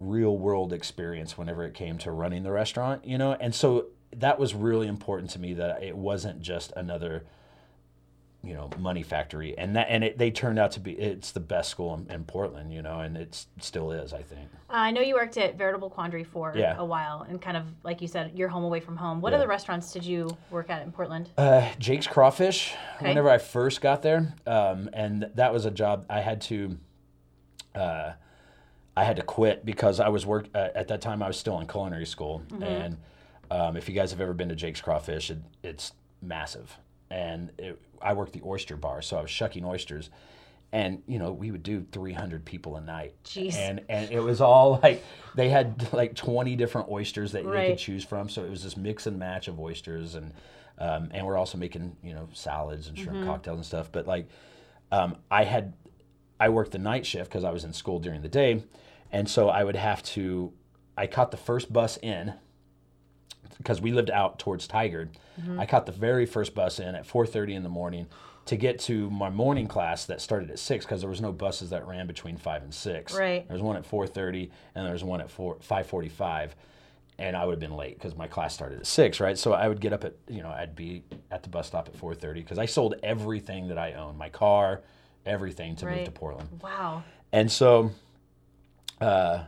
[0.00, 4.38] real world experience whenever it came to running the restaurant, you know, and so that
[4.38, 7.24] was really important to me that it wasn't just another
[8.44, 11.40] you know money factory and that and it, they turned out to be it's the
[11.40, 14.90] best school in, in portland you know and it still is i think Uh, I
[14.90, 16.74] know you worked at Veritable Quandary for Yeah.
[16.78, 19.20] a while, and kind of like you said, you're home away from home.
[19.20, 19.38] What Yeah.
[19.38, 21.30] other restaurants did you work at in Portland?
[21.38, 23.08] uh, jake's crawfish Okay.
[23.08, 26.76] whenever i first got there um, and that was a job i had to
[27.74, 28.12] uh,
[28.96, 31.58] i had to quit because i was work uh, at that time i was still
[31.60, 32.96] in culinary school and
[33.50, 36.78] um, if you guys have ever been to jake's crawfish it, it's massive
[37.14, 40.10] and it, i worked the oyster bar so i was shucking oysters.
[40.72, 43.14] And you know we would do 300 people a night.
[43.24, 43.54] Jeez.
[43.54, 45.04] and and it was all like
[45.36, 48.28] they had like 20 different oysters that they could choose from.
[48.28, 50.32] So it was this mix and match of oysters and
[50.80, 53.92] um, and we're also making you know salads and shrimp cocktails and stuff.
[53.92, 54.26] But like
[54.90, 55.74] um, i had
[56.40, 58.64] i worked the night shift because i was in school during the day.
[59.12, 60.52] And so i would have to
[60.98, 62.34] i caught the first bus in
[63.58, 65.10] because we lived out towards Tigard.
[65.58, 68.06] I caught the very first bus in at 4:30 in the morning
[68.46, 71.70] to get to my morning class that started at six because there was no buses
[71.70, 73.14] that ran between five and six.
[73.14, 73.46] Right.
[73.48, 76.54] There was one at 4:30 and there was one at four 5:45,
[77.18, 79.18] and I would have been late because my class started at six.
[79.18, 79.38] Right.
[79.38, 81.94] So I would get up at you know I'd be at the bus stop at
[81.94, 84.82] 4:30 because I sold everything that I owned, my car,
[85.26, 86.60] everything to move to Portland.
[86.62, 87.02] Wow.
[87.32, 87.90] And so,
[89.00, 89.44] uh,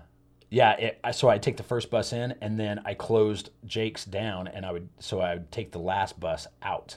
[0.56, 4.04] yeah, it, I- so I'd take the first bus in, and then I closed Jake's
[4.06, 6.96] down, and I would so I would take the last bus out,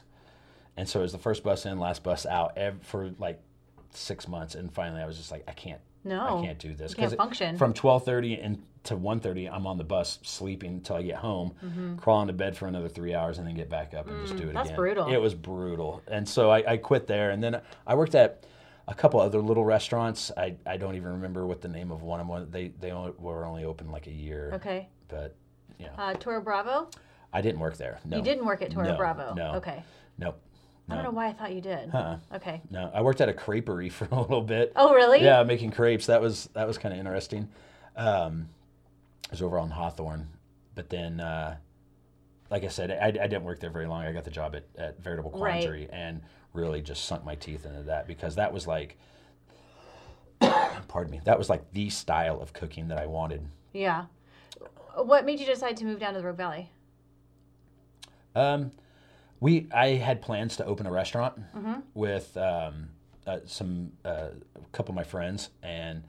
[0.78, 3.40] and so it was the first bus in, last bus out ev- for like
[3.92, 6.40] six months, and finally I was just like, I can't, No.
[6.40, 7.14] I can't do this because
[7.58, 11.98] from twelve thirty and to 1.30, I'm on the bus sleeping until I get home,
[12.00, 14.44] crawl into bed for another three hours, and then get back up and just do
[14.44, 14.56] it Mm-hmm.
[14.56, 14.78] that's again.
[14.78, 15.14] brutal.
[15.14, 18.46] It was brutal, and so I, I quit there, and then I worked at
[18.90, 20.32] a couple other little restaurants.
[20.36, 22.48] I, I don't even remember what the name of one of them.
[22.52, 24.90] They they only, were only open like a year, Okay.
[25.08, 25.36] but
[25.78, 26.90] you know, Uh, Toro Bravo?
[27.32, 28.00] I didn't work there.
[28.04, 29.34] No, You didn't work at Toro No, Bravo.
[29.36, 29.54] no.
[29.56, 29.84] Okay.
[30.18, 30.42] Nope.
[30.92, 31.94] I don't know why I thought you did.
[31.94, 32.18] Uh-uh.
[32.38, 32.64] Okay.
[32.72, 34.74] No, I worked at a creperie for a little bit.
[34.76, 35.22] Oh, really?
[35.24, 36.08] Yeah, making crepes.
[36.08, 37.48] That was that was kind of interesting.
[37.96, 38.50] Um,
[39.26, 40.28] it was over on Hawthorne,
[40.74, 41.58] but then, uh,
[42.50, 44.04] like I said, I, I didn't work there very long.
[44.04, 45.88] I got the job at, at Veritable Right.
[45.94, 46.22] And
[46.54, 48.98] really just sunk my teeth into that because that was like,
[50.88, 53.46] pardon me, that was like the style of cooking that I wanted.
[53.74, 54.06] Yeah.
[54.96, 56.70] What made you decide to move down to the Rogue Valley?
[58.36, 58.72] Um,
[59.40, 61.80] we I had plans to open a restaurant Mm-hmm.
[61.94, 62.90] with um,
[63.26, 66.04] uh, some uh, a couple of my friends, and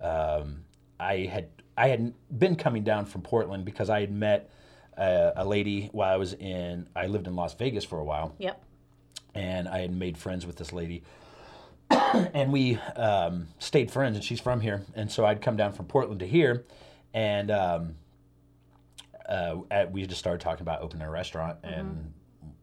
[0.00, 0.64] um,
[0.98, 4.50] I had I had been coming down from Portland because I had met
[4.96, 8.34] uh, a lady while I was in I lived in Las Vegas for a while,
[8.38, 8.62] Yep.
[9.34, 11.02] And I had made friends with this lady.
[11.90, 15.86] and we um, stayed friends, and she's from here, and so I'd come down from
[15.86, 16.64] Portland to here,
[17.12, 17.94] and um,
[19.28, 22.12] uh, at, we just started talking about opening a restaurant, and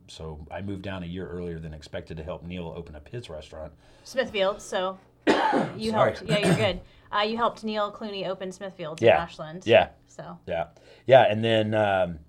[0.08, 3.30] so I moved down a year earlier than expected to help Neil open up his
[3.30, 3.74] restaurant.
[4.06, 4.62] Smithfield.
[4.62, 6.14] So you Sorry.
[6.14, 6.22] helped.
[6.24, 6.82] Yeah, you're good.
[7.10, 9.16] Uh, you helped Neil Clooney open Smithfield Yeah.
[9.16, 9.64] in Ashland.
[9.66, 10.66] Yeah, So yeah,
[11.06, 12.20] yeah, and then um,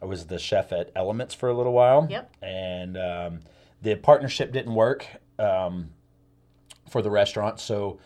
[0.00, 2.06] I was the chef at Elements for a little while.
[2.08, 2.34] Yep.
[2.40, 3.40] and um,
[3.82, 5.06] the partnership didn't work
[5.38, 5.90] um,
[6.88, 7.98] for the restaurant, so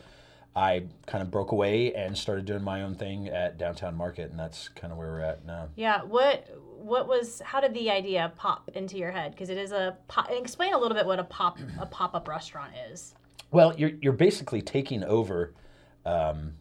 [0.55, 4.39] I kind of broke away and started doing my own thing at Downtown Market, and
[4.39, 5.69] that's kind of where we're at now.
[5.77, 6.49] yeah, what
[6.81, 7.41] what was?
[7.45, 9.33] How did the idea pop into your head?
[9.33, 10.31] Because it is a pop.
[10.31, 13.15] Explain a little bit what a pop a pop up restaurant is.
[13.51, 15.55] Well, you're you're basically taking over
[16.05, 16.55] um,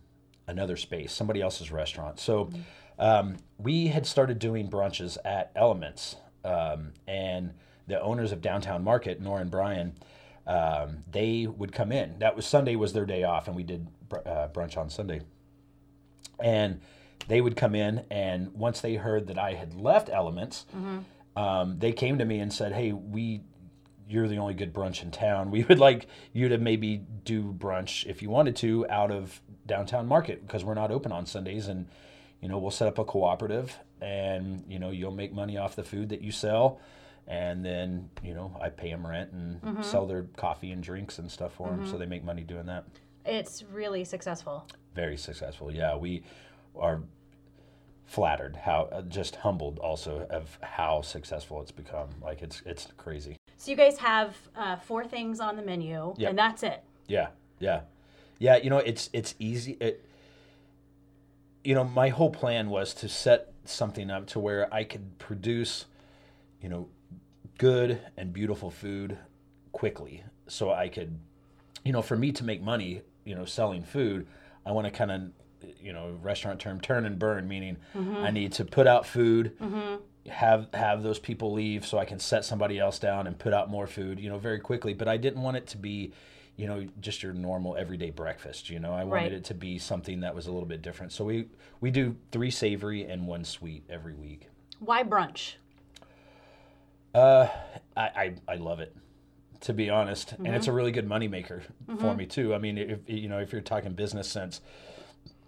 [0.48, 2.20] another space, somebody else's restaurant.
[2.20, 2.50] So
[3.00, 7.54] um, we had started doing brunches at Elements, um, and
[7.90, 9.94] the owners of Downtown Market, Nora and Brian,
[10.48, 12.20] um, they would come in.
[12.20, 15.22] That was Sunday was their day off, and we did br- uh, brunch on Sunday.
[16.40, 16.80] And
[17.28, 20.66] they would come in, and once they heard that I had left Elements,
[21.36, 23.42] um, they came to me and said, "Hey, we
[24.08, 25.52] you're the only good brunch in town.
[25.52, 30.08] We would like you to maybe do brunch if you wanted to out of downtown
[30.08, 31.86] market because we're not open on Sundays and
[32.42, 35.84] you know we'll set up a cooperative and you know you'll make money off the
[35.84, 36.80] food that you sell
[37.30, 41.32] and then you know I pay them rent and sell their coffee and drinks and
[41.32, 42.86] stuff for them so they make money doing that.
[43.26, 44.68] It's really successful.
[44.96, 45.72] Very successful.
[45.72, 46.24] Yeah, we
[46.76, 47.02] are
[48.06, 52.10] flattered how uh, just humbled also of how successful it's become.
[52.22, 53.38] Like it's it's crazy.
[53.58, 56.30] So you guys have uh, four things on the menu, Yep.
[56.30, 56.84] and that's it.
[57.08, 57.28] Yeah,
[57.60, 57.82] yeah,
[58.40, 58.56] yeah.
[58.58, 59.78] You know, it's it's easy.
[59.80, 60.04] It,
[61.64, 65.86] you know, my whole plan was to set something up to where I could produce,
[66.62, 66.88] you know,
[67.60, 69.18] good and beautiful food
[69.72, 71.20] quickly, so I could,
[71.86, 74.26] you know, for me to make money, you know, selling food,
[74.66, 75.22] I want to kind of,
[75.80, 78.18] you know, restaurant term turn and burn, meaning mm-hmm.
[78.18, 79.98] I need to put out food, mm-hmm.
[80.32, 83.70] have have those people leave so I can set somebody else down and put out
[83.70, 84.94] more food, you know, very quickly.
[84.94, 86.14] But I didn't want it to be,
[86.56, 88.70] you know, just your normal everyday breakfast.
[88.70, 89.34] You know, I wanted Right.
[89.34, 91.12] it to be something that was a little bit different.
[91.12, 91.48] So we
[91.82, 94.48] we do three savory and one sweet every week.
[94.80, 95.56] Why brunch?
[97.14, 97.48] Uh,
[97.98, 98.96] I I, I love it.
[99.62, 100.54] To be honest, and Mm-hmm.
[100.54, 101.62] it's a really good moneymaker
[102.00, 102.56] for me too.
[102.56, 104.62] I mean, if you know, if you're talking business sense,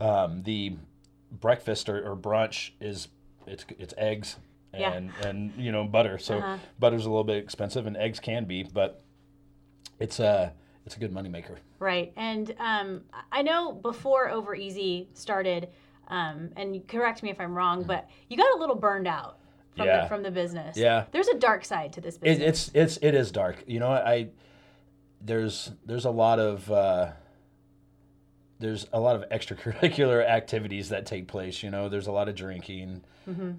[0.01, 0.75] um, the
[1.31, 3.07] breakfast or, or brunch is
[3.47, 4.35] it's it's eggs
[4.77, 4.91] Yeah.
[4.91, 6.17] and and you know butter.
[6.17, 6.57] So Uh-huh.
[6.77, 9.01] butter's a little bit expensive, and eggs can be, but
[9.97, 10.51] it's a
[10.85, 11.55] it's a good moneymaker.
[11.79, 12.11] Right.
[12.17, 15.69] And um, I know before Over Easy started,
[16.09, 19.37] um, and correct me if I'm wrong, but you got a little burned out
[19.75, 20.01] from, Yeah.
[20.03, 20.77] the, from the business.
[20.77, 21.05] Yeah.
[21.11, 22.67] There's a dark side to this It, business.
[22.67, 23.63] it's it's it is dark.
[23.67, 24.29] You know, I
[25.21, 27.11] there's there's a lot of uh,
[28.59, 31.63] there's a lot of extracurricular activities that take place.
[31.63, 33.03] You know, there's a lot of drinking.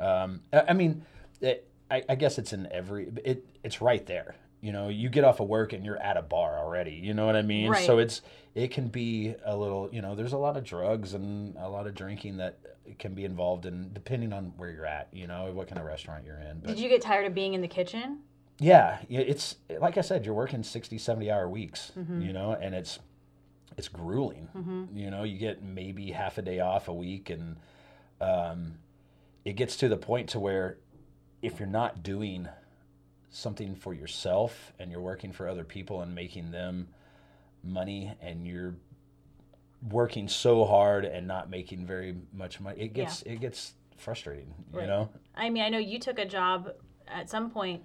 [0.00, 1.04] Um, I, I mean,
[1.40, 3.08] it, I, I guess it's in every.
[3.24, 4.34] It it's right there.
[4.62, 6.92] You know, you get off of work and you're at a bar already.
[6.92, 7.68] You know what I mean?
[7.68, 7.84] Right.
[7.84, 8.22] So it's
[8.54, 9.90] it can be a little.
[9.92, 12.58] You know, there's a lot of drugs and a lot of drinking that
[12.98, 15.08] can be involved in depending on where you're at.
[15.12, 16.60] You know, what kind of restaurant you're in.
[16.60, 18.20] But Did you get tired of being in the kitchen?
[18.60, 22.74] yeah yeah, it's like i said you're working 60 70 hour weeks you know and
[22.74, 22.98] it's
[23.78, 24.46] it's grueling
[24.94, 27.56] you know you get maybe half a day off a week and
[28.20, 28.74] um,
[29.44, 30.76] it gets to the point to where
[31.40, 32.46] if you're not doing
[33.32, 36.86] something for yourself and you're working for other people and making them
[37.64, 38.74] money and you're
[39.90, 44.86] working so hard and not making very much money it gets it gets frustrating you
[44.86, 46.70] know I mean, I know you took a job
[47.08, 47.82] at some point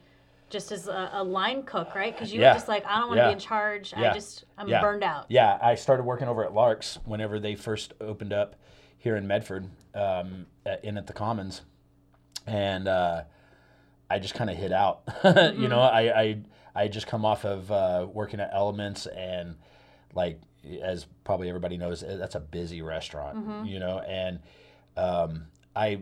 [0.50, 2.14] just as a, a line cook, right?
[2.14, 2.50] Because you Yeah.
[2.50, 3.28] were just like, I don't want to Yeah.
[3.30, 3.94] be in charge.
[3.96, 4.82] I just, I'm Yeah.
[4.82, 5.26] burned out.
[5.30, 8.56] Yeah, I started working over at Lark's whenever they first opened up
[8.98, 10.46] here in Medford, um,
[10.84, 11.62] in at the Commons,
[12.46, 13.24] and uh,
[14.10, 15.02] I just kind of hit out.
[15.58, 16.38] You know, I I
[16.76, 19.56] I just come off of uh, working at Elements, and
[20.14, 20.40] like
[20.82, 23.66] as probably everybody knows, eh, that's a busy restaurant.
[23.68, 24.40] You know, and
[24.96, 26.02] um, I.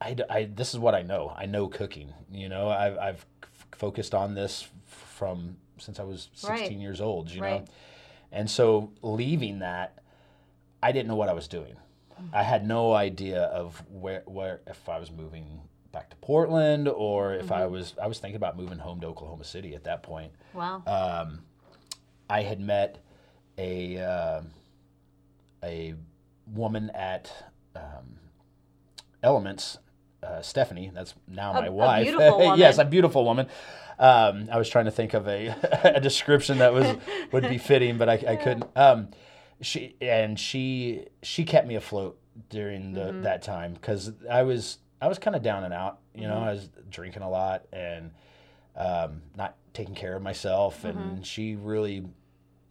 [0.00, 1.32] I, I, this is what I know.
[1.36, 2.12] I know cooking.
[2.32, 6.72] You know, I've, I've f- focused on this f- from since I was 16 Right.
[6.72, 7.30] years old.
[7.30, 7.60] You Right.
[7.60, 7.64] know,
[8.32, 9.98] and so leaving that,
[10.82, 11.76] I didn't know what I was doing.
[12.32, 15.60] I had no idea of where, where if I was moving
[15.92, 19.44] back to Portland or if I was I was thinking about moving home to Oklahoma
[19.44, 20.32] City at that point.
[20.54, 20.82] Wow.
[20.86, 21.40] Um,
[22.30, 23.04] I had met
[23.58, 24.40] a uh,
[25.62, 25.94] a
[26.46, 27.30] woman at
[27.76, 28.18] um,
[29.22, 29.78] Elements
[30.22, 30.90] uh, Stephanie.
[30.94, 32.04] That's now A- my a wife.
[32.08, 33.46] beautiful yes, a beautiful woman.
[33.98, 35.54] Um, I was trying to think of a,
[35.96, 36.96] a description that was
[37.32, 38.64] would be fitting, but I, I couldn't.
[38.76, 39.08] Um,
[39.60, 43.22] she and she she kept me afloat during the, Mm-hmm.
[43.22, 45.98] that time because I was I was kind of down and out.
[46.14, 46.30] You Mm-hmm.
[46.30, 48.10] know, I was drinking a lot and
[48.76, 51.22] um, not taking care of myself, and Mm-hmm.
[51.22, 52.04] she really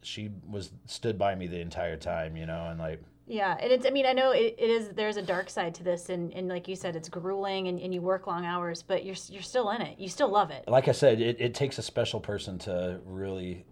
[0.03, 2.35] she was stood by me the entire time.
[2.37, 3.85] You know, and like Yeah, and it's.
[3.85, 4.89] I mean, I know it, it is.
[4.89, 7.93] There's a dark side to this, and, and like you said, it's grueling, and, and
[7.93, 9.99] you work long hours, but you're you're still in it.
[9.99, 10.63] You still love it.
[10.67, 13.65] like I said, it, it takes a special person to really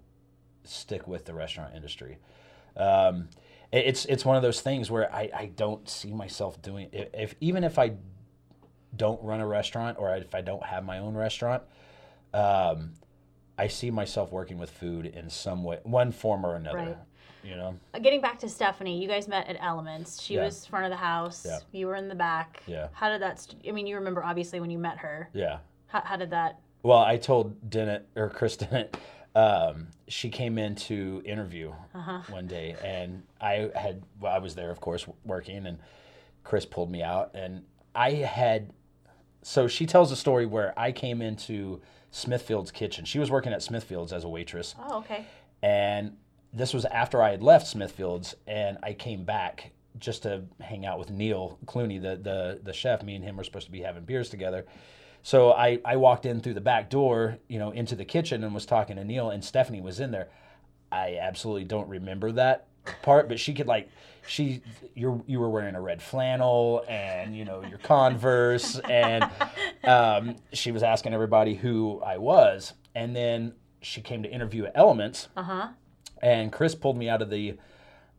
[0.65, 2.17] stick with the restaurant industry.
[2.77, 3.29] Um,
[3.71, 7.07] it- it's it's one of those things where I, I don't see myself doing if,
[7.13, 7.93] if even if I
[8.95, 11.63] don't run a restaurant or if I don't have my own restaurant,
[12.33, 12.93] um,
[13.57, 16.77] I see myself working with food in some way, one form or another.
[16.77, 16.97] Right.
[17.43, 20.21] You know, Uh, Getting back to Stephanie, you guys met at Elements.
[20.21, 20.43] She Yeah.
[20.45, 21.45] was front of the house.
[21.45, 21.59] Yeah.
[21.71, 22.61] You were in the back.
[22.67, 22.87] Yeah.
[22.91, 23.39] How did that?
[23.39, 25.29] St- I mean, you remember obviously when you met her.
[25.33, 25.59] yeah.
[25.87, 26.59] How, how did that?
[26.83, 28.95] Well, I told Dennett or Chris Dennett,
[29.35, 31.71] um, she came in to interview
[32.29, 35.79] one day, and I had well, I was there, of course, working, and
[36.43, 37.63] Chris pulled me out, and
[37.95, 38.71] I had.
[39.41, 43.05] So she tells a story where I came into Smithfield's kitchen.
[43.05, 45.25] She was working at Smithfield's as a waitress, Oh, okay.
[45.61, 46.17] and
[46.53, 50.97] this was after I had left Smithfield's, and I came back just to hang out
[50.99, 53.03] with Neil Clooney, the the the chef.
[53.03, 54.65] Me and him were supposed to be having beers together.
[55.21, 58.53] So I, I walked in through the back door, you know, into the kitchen and
[58.53, 60.29] was talking to Neil, and Stephanie was in there.
[60.91, 62.67] I absolutely don't remember that
[63.01, 63.89] part, but she could like,
[64.27, 64.61] she,
[64.93, 69.29] you you were wearing a red flannel and you know your Converse, and
[69.83, 74.73] um, she was asking everybody who I was, and then she came to interview at
[74.75, 75.67] Elements, Uh huh.
[76.21, 77.57] and Chris pulled me out of the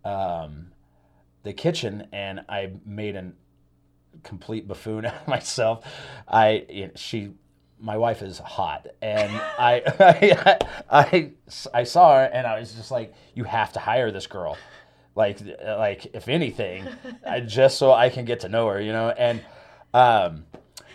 [0.05, 0.73] um,
[1.43, 3.35] the kitchen, and I made an
[4.23, 5.85] complete buffoon out of myself.
[6.27, 7.33] I you know, she
[7.81, 10.59] my wife is hot, and I, I
[10.91, 11.31] I
[11.73, 14.57] I saw her, and I was just like, you have to hire this girl.
[15.15, 16.87] Like, like if anything,
[17.27, 19.11] I, just so I can get to know her, you know.
[19.11, 19.43] And
[19.93, 20.45] um,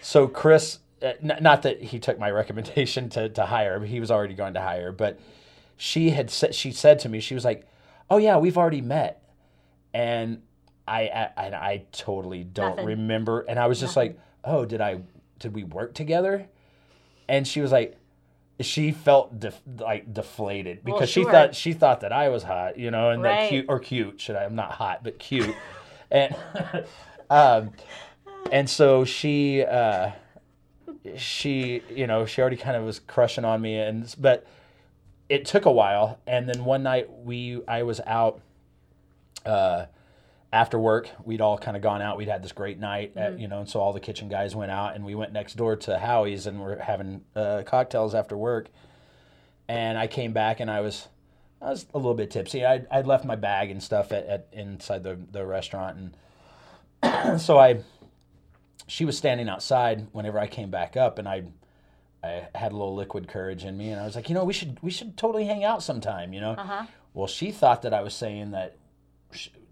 [0.02, 4.12] so Chris, n- not that he took my recommendation to to hire, but he was
[4.12, 4.92] already going to hire.
[4.92, 5.20] But
[5.78, 7.68] she had said she said to me, she was like,
[8.10, 9.22] "Oh yeah, we've already met,"
[9.94, 10.42] and
[10.88, 12.86] I I, and I totally don't Nothing.
[12.86, 13.42] remember.
[13.42, 15.02] And I was just like, "Oh, did I
[15.40, 16.48] did we work together?"
[17.28, 17.98] And she was like,
[18.62, 22.78] she felt def- like deflated because Well, she thought she thought that I was hot,
[22.78, 24.22] you know, and that cute or cute.
[24.22, 24.46] Should I?
[24.46, 25.56] I'm not hot, but cute.
[26.10, 26.36] and
[27.30, 27.72] um,
[28.52, 30.12] and so she uh,
[31.18, 34.46] she you know she already kind of was crushing on me, and but
[35.28, 38.42] it took a while, and then one night we I was out.
[39.46, 39.86] Uh,
[40.56, 42.16] after work, we'd all kind of gone out.
[42.16, 44.72] We'd had this great night, at, you know, and so all the kitchen guys went
[44.72, 48.70] out, and we went next door to Howie's, and we're having uh, cocktails after work.
[49.68, 51.10] And I came back, and I was,
[51.62, 52.64] I was a little bit tipsy.
[52.66, 56.14] I'd, I'd left my bag and stuff at, at inside the the restaurant,
[57.04, 57.82] and so I,
[58.88, 61.44] she was standing outside whenever I came back up, and I,
[62.24, 64.54] I had a little liquid courage in me, and I was like, you know, we
[64.54, 66.52] should we should totally hang out sometime, you know.
[66.52, 66.86] Uh-huh.
[67.14, 68.78] Well, she thought that I was saying that,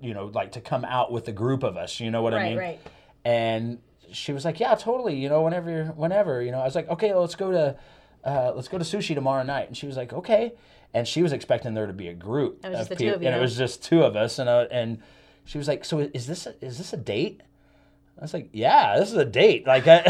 [0.01, 1.99] you know, like to come out with a group of us.
[1.99, 2.57] You know what I mean?
[2.57, 2.79] right.
[3.25, 3.79] And
[4.11, 5.15] she was like, "Yeah, totally.
[5.15, 6.41] You know, whenever, whenever.
[6.41, 7.75] You know." I was like, "Okay, let's go to,
[8.23, 10.53] uh, let's go to sushi tomorrow night." And she was like, "Okay."
[10.93, 13.15] And she was expecting there to be a group It was just the two people,
[13.15, 13.27] of you.
[13.29, 14.37] and it was just two of us.
[14.37, 14.99] And uh, and
[15.45, 17.41] she was like, "So is this a, is this a date?"
[18.19, 20.01] I was like, "Yeah, this is a date." Like I,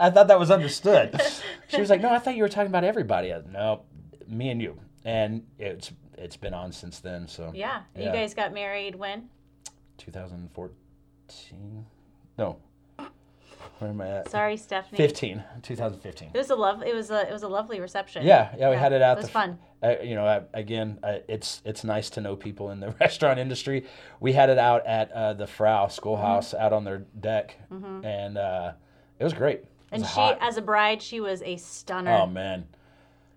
[0.00, 1.20] I thought that was understood.
[1.68, 3.82] She was like, "No, I thought you were talking about everybody." I, no,
[4.26, 4.80] me and you.
[5.04, 7.26] And it's it's been on since then.
[7.26, 7.82] So Yeah.
[7.96, 9.28] You guys got married when?
[9.98, 11.86] 2014.
[12.38, 12.56] No.
[13.78, 14.28] Where am I at?
[14.30, 14.96] Sorry, Stephanie.
[14.98, 15.42] 15.
[15.62, 16.30] 2015.
[16.34, 16.82] It was a love.
[16.82, 18.26] It was a it was a lovely reception.
[18.26, 19.16] Yeah, yeah, we had it out.
[19.16, 19.58] It was the, fun.
[19.82, 23.86] Uh, you know, again, uh, it's it's nice to know people in the restaurant industry.
[24.20, 26.62] We had it out at uh, the Frau Schoolhouse Mm-hmm.
[26.62, 28.72] out on their deck, and uh,
[29.18, 29.60] it was great.
[29.60, 30.38] It And was she, hot.
[30.42, 32.12] as a bride, she was a stunner.
[32.12, 32.66] oh man,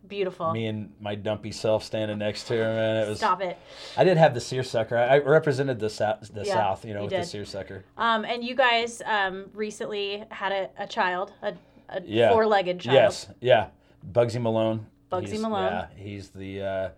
[0.08, 0.52] Beautiful.
[0.52, 2.98] me and my dumpy self standing next to her, man.
[3.06, 3.18] It was.
[3.20, 3.58] Stop it.
[3.98, 4.98] I did have the seersucker.
[4.98, 7.22] I, I represented the south, the Yeah, South, you know, you with did.
[7.24, 7.86] the seersucker.
[7.98, 11.54] Um, and you guys um, recently had a, a child, a,
[11.90, 12.32] a Yeah.
[12.32, 12.94] four-legged child.
[12.96, 13.68] Yes, yeah.
[14.12, 14.86] Bugsy Malone.
[15.12, 15.72] Bugsy He's- Malone.
[15.72, 16.90] Yeah, he's the uh,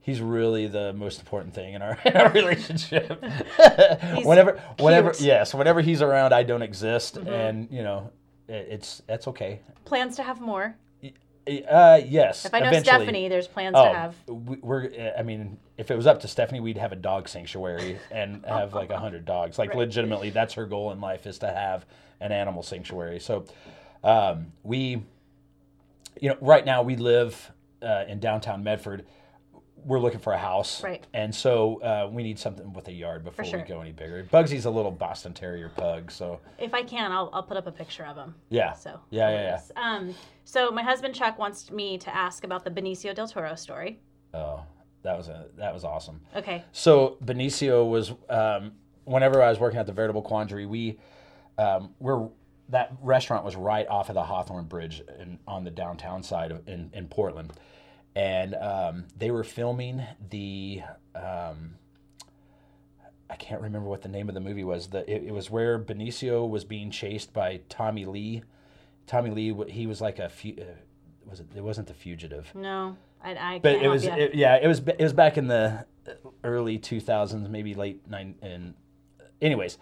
[0.00, 3.22] he's really the most important thing in our, in our relationship.
[4.24, 5.16] whenever, whenever, cute.
[5.20, 5.24] Mm-hmm.
[5.24, 8.10] yes, whenever he's around, I don't exist, and you know,
[8.48, 9.60] it, it's that's okay.
[9.84, 10.76] Plans to have more.
[11.46, 12.46] Uh, yes.
[12.46, 12.84] If I know eventually.
[12.84, 14.14] Stephanie, there's plans Oh, to have.
[14.28, 15.12] we- we're.
[15.18, 18.72] I mean, if it was up to Stephanie, we'd have a dog sanctuary and have
[18.74, 19.58] like a hundred dogs.
[19.58, 19.78] Like Right.
[19.78, 21.84] legitimately, that's her goal in life is to have
[22.20, 23.20] an animal sanctuary.
[23.20, 23.44] So,
[24.02, 25.02] um, we,
[26.20, 27.50] you know, right now we live
[27.82, 29.04] uh, in downtown Medford.
[29.84, 31.06] We're looking for a house, Right.
[31.12, 33.60] And so uh, we need something with a yard before sure.
[33.60, 34.26] we go any bigger.
[34.32, 37.72] Bugsy's a little Boston Terrier pug, so If I can, I'll, I'll put up a
[37.72, 38.34] picture of him.
[38.48, 39.82] yeah, So yeah, yeah, yeah.
[39.82, 40.14] Um,
[40.44, 44.00] so my husband Chuck wants me to ask about the Benicio del Toro story.
[44.32, 44.62] Oh,
[45.02, 46.20] that was a that was awesome.
[46.34, 46.64] Okay.
[46.72, 48.72] So Benicio was um,
[49.04, 50.98] whenever I was working at the Veritable Quandary, we
[51.58, 52.28] um, we're
[52.70, 56.66] that restaurant was right off of the Hawthorne Bridge in, on the downtown side of
[56.66, 57.52] in, in Portland,
[58.14, 60.82] and um, they were filming the
[61.14, 61.74] um,
[63.28, 64.88] I can't remember what the name of the movie was.
[64.88, 68.42] The it, it was where Benicio was being chased by Tommy Lee.
[69.06, 70.64] Tommy Lee, he was like a fu- uh,
[71.26, 71.46] was it?
[71.56, 72.50] It wasn't the fugitive.
[72.54, 75.86] No, I, I But it was it, yeah, it was it was back in the
[76.42, 78.36] early 2000s, maybe late nine.
[78.42, 78.74] And
[79.40, 79.78] anyways,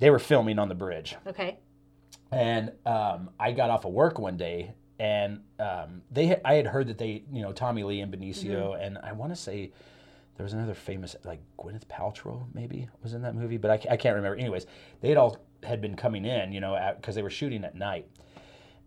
[0.00, 1.58] they were filming on the bridge, okay.
[2.30, 6.66] and um, I got off of work one day, and um, they had, I had
[6.66, 9.72] heard that they you know Tommy Lee and Benicio, and I want to say
[10.36, 13.96] there was another famous like Gwyneth Paltrow maybe was in that movie, but I, I
[13.96, 14.36] can't remember.
[14.36, 14.66] Anyways,
[15.00, 18.06] they had all had been coming in, you know, because they were shooting at night.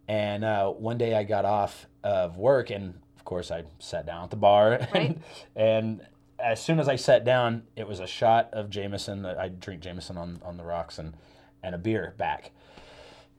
[0.08, 4.24] And uh, one day I got off of work, and of course I sat down
[4.26, 5.18] at the bar, Right.
[5.18, 5.22] and,
[5.56, 9.26] and as soon as I sat down, it was a shot of Jameson.
[9.26, 11.16] I drink Jameson on, on the rocks and
[11.64, 12.52] and a beer back.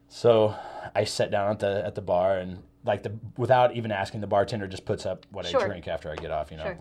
[0.09, 0.55] So
[0.95, 4.27] I sat down at the at the bar and like the without even asking the
[4.27, 5.61] bartender just puts up what Sure.
[5.63, 6.63] I drink after I get off, you know.
[6.63, 6.77] Sure.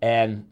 [0.00, 0.46] And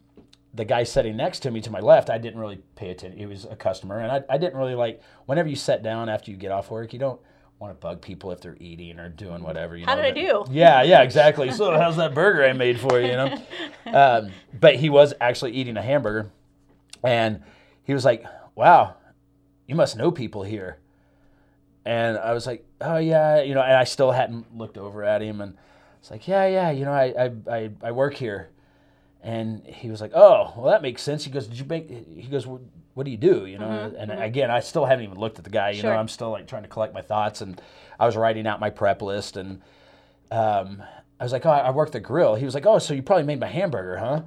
[0.52, 3.18] the guy sitting next to me to my left, I didn't really pay attention.
[3.18, 5.00] He was a customer, and I, I didn't really like.
[5.26, 7.20] Whenever you sit down after you get off work, you don't
[7.60, 9.76] want to bug people if they're eating or doing whatever.
[9.76, 10.44] You How know, did I do?
[10.50, 11.52] Yeah, yeah, exactly.
[11.52, 13.08] So how's that burger I made for you?
[13.08, 13.42] You know,
[13.86, 16.30] um, but he was actually eating a hamburger,
[17.04, 17.42] and
[17.84, 18.24] he was like,
[18.56, 18.96] "Wow,
[19.66, 20.78] you must know people here."
[21.84, 25.22] And I was like, "Oh yeah," you know, and I still hadn't looked over at
[25.22, 25.56] him, and
[26.00, 28.50] it's like, "Yeah, yeah, you know, I I I, I work here."
[29.22, 32.28] And he was like, "Oh, well, that makes sense." He goes, "Did you make?" He
[32.30, 32.60] goes, "What,
[32.94, 35.50] what do you do?" You know, and again, I still haven't even looked at the
[35.50, 35.70] guy.
[35.70, 35.94] You Mm-hmm, Sure.
[35.94, 37.60] know, I'm still like trying to collect my thoughts, and
[37.98, 39.60] I was writing out my prep list, and
[40.30, 40.82] um,
[41.18, 43.24] I was like, "Oh, I work the grill." He was like, "Oh, so you probably
[43.24, 44.22] made my hamburger, huh?"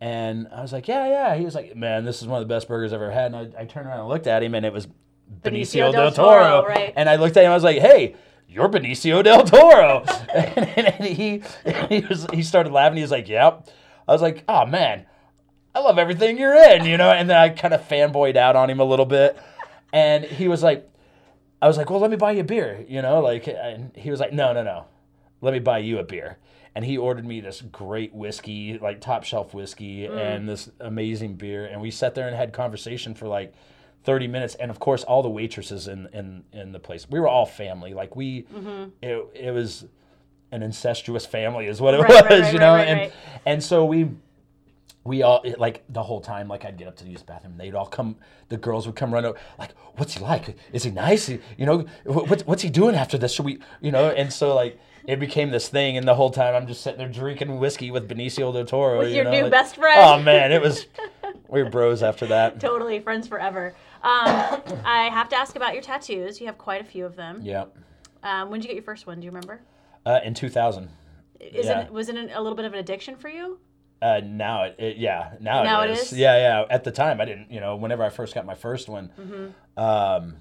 [0.00, 2.52] And I was like, "Yeah, yeah." He was like, "Man, this is one of the
[2.52, 4.66] best burgers I've ever had." And I, I turned around and looked at him, and
[4.66, 4.88] it was
[5.40, 6.66] Benicio, del, Toro.
[6.66, 6.92] right.
[6.96, 8.16] And I looked at him, I was like, "Hey."
[8.52, 10.04] You're Benicio del Toro,
[10.34, 11.42] and, and he
[11.88, 12.96] he was he started laughing.
[12.96, 13.68] He was like, "Yep."
[14.06, 15.06] I was like, "Oh man,
[15.74, 17.10] I love everything you're in," you know.
[17.10, 19.38] And then I kind of fanboyed out on him a little bit,
[19.90, 20.86] and he was like,
[21.62, 24.10] "I was like, well, let me buy you a beer," you know, like, and he
[24.10, 24.84] was like, "No, no, no,
[25.40, 26.36] let me buy you a beer."
[26.74, 30.14] And he ordered me this great whiskey, like top shelf whiskey, mm.
[30.14, 33.54] and this amazing beer, and we sat there and had conversation for like.
[34.04, 37.08] 30 minutes and of course all the waitresses in in in the place.
[37.08, 37.94] We were all family.
[37.94, 38.46] Like we
[39.02, 39.84] it, it was
[40.50, 42.12] an incestuous family is what it Mm-hmm.
[42.12, 42.74] Right, was right, right, you know?
[42.76, 43.12] and
[43.46, 44.10] and so we
[45.04, 47.54] we all it, like the whole time like i'd get up to use the bathroom
[47.56, 48.14] they'd all come
[48.50, 50.56] the girls would come run over like what's he like?
[50.72, 51.28] Is he nice?
[51.28, 53.32] You know what, what's- what's he doing after this?
[53.34, 54.10] Should we you know?
[54.10, 57.08] And so like it became this thing and the whole time i'm just sitting there
[57.08, 59.98] drinking whiskey with benicio del toro With you your know, new like- best friend.
[60.00, 60.86] oh man it was
[61.48, 63.74] we were bros after that Totally friends forever.
[64.02, 64.26] Um,
[64.84, 66.40] I have to ask about your tattoos.
[66.40, 67.40] You have quite a few of them.
[67.42, 67.64] yeah
[68.22, 69.20] Um, when did you get your first one?
[69.20, 69.60] Do you remember?
[70.06, 70.88] uh, in 2000
[71.40, 71.80] Is Yeah.
[71.82, 73.58] it was it a little bit of an addiction for you?
[74.00, 76.12] Uh, now it, it yeah now, Now it it is.
[76.12, 76.18] is?
[76.18, 78.88] yeah yeah at the time I didn't you know whenever I first got my first
[78.88, 79.80] one Mm-hmm.
[79.82, 80.36] um,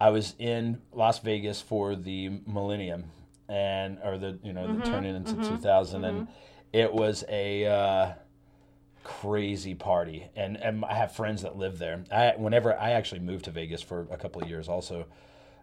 [0.00, 3.04] I was in Las Vegas for the Millennium
[3.48, 4.80] and or the you know Mm-hmm.
[4.82, 6.26] the turning into 2000 and
[6.72, 8.12] it was a uh,
[9.06, 10.26] crazy party.
[10.34, 12.02] And and I have friends that live there.
[12.10, 15.06] I whenever I actually moved to Vegas for a couple of years also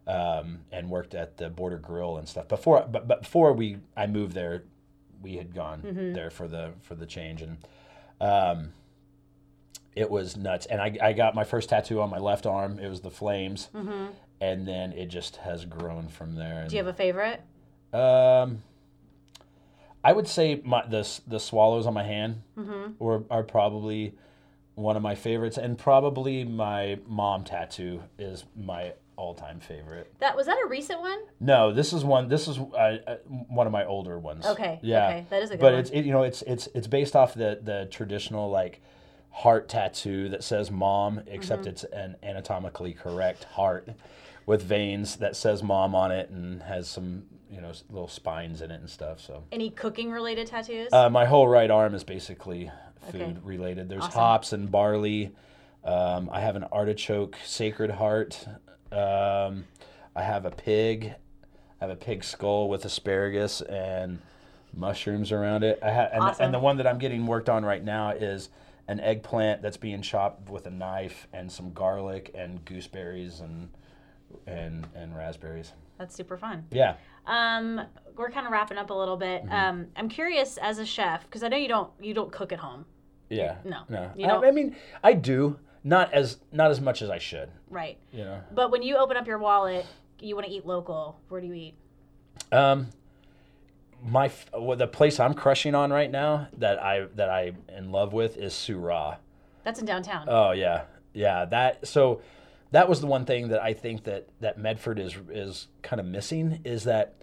[0.08, 2.48] um, and worked at the Border Grill and stuff.
[2.48, 4.64] Before but, but before we I moved there
[5.22, 6.14] we had gone Mm-hmm.
[6.14, 7.42] there for the for the change.
[7.42, 7.58] And
[8.22, 8.70] um,
[9.96, 10.66] it was nuts.
[10.66, 12.80] And I, I got my first tattoo on my left arm.
[12.80, 13.70] It was the flames.
[14.42, 16.46] And then it just has grown from there.
[16.48, 16.68] And, Mm-hmm.
[16.70, 17.42] Do you have a favorite?
[17.94, 18.64] um,
[20.04, 23.04] I would say my the the swallows on my hand Mm-hmm.
[23.04, 24.16] were, are probably
[24.76, 30.12] one of my favorites, and probably my mom tattoo is my all time favorite.
[30.20, 31.20] That was that a recent one?
[31.40, 32.28] No, this is one.
[32.30, 34.46] This is uh, uh, one of my older ones.
[34.46, 35.08] Okay, Yeah.
[35.08, 35.80] okay, that is a good but one.
[35.82, 38.82] it's it, you know it's it's it's based off the the traditional like
[39.30, 41.70] heart tattoo that says mom, except Mm-hmm.
[41.70, 43.88] it's an anatomically correct heart
[44.46, 47.24] with veins that says mom on it and has some,
[47.54, 49.20] you know, little spines in it and stuff.
[49.20, 50.90] So Any cooking related tattoos?
[50.92, 52.72] uh, my whole right arm is basically
[53.12, 53.36] food Okay.
[53.44, 53.90] related.
[53.90, 54.20] There's Awesome.
[54.20, 55.36] hops and barley.
[55.84, 58.48] Um, I have an artichoke sacred heart.
[58.92, 59.66] Um,
[60.16, 61.14] I have a pig.
[61.80, 64.20] I have a pig skull with asparagus and
[64.74, 65.78] mushrooms around it.
[65.84, 66.46] I ha- and, Awesome.
[66.46, 68.50] and the one that I'm getting worked on right now is
[68.88, 73.70] an eggplant that's being chopped with a knife and some garlic and gooseberries and
[74.48, 75.74] and and raspberries.
[76.00, 76.66] That's super fun.
[76.72, 76.96] Yeah.
[77.26, 77.82] Um,
[78.16, 79.44] we're kind of wrapping up a little bit.
[79.44, 79.54] Mm-hmm.
[79.54, 82.60] Um, I'm curious as a chef because I know you don't you don't cook at
[82.60, 82.86] home,
[83.30, 83.56] Yeah.
[83.64, 84.12] No, No.
[84.16, 87.50] you I, don't- I mean, I do not as not as much as I should.
[87.70, 87.98] right?
[88.12, 88.42] You know.
[88.54, 89.86] But when you open up your wallet,
[90.20, 91.20] you want to eat local.
[91.30, 91.74] Where do you eat?
[92.52, 92.88] Um,
[94.06, 98.14] my well, the place I'm crushing on right now that I that I'm in love
[98.14, 99.16] with is Surah.
[99.64, 100.28] That's in downtown.
[100.30, 101.46] Oh yeah, yeah.
[101.46, 102.22] That so
[102.74, 106.06] that was the one thing that I think that that Medford is is kind of
[106.06, 107.16] missing is that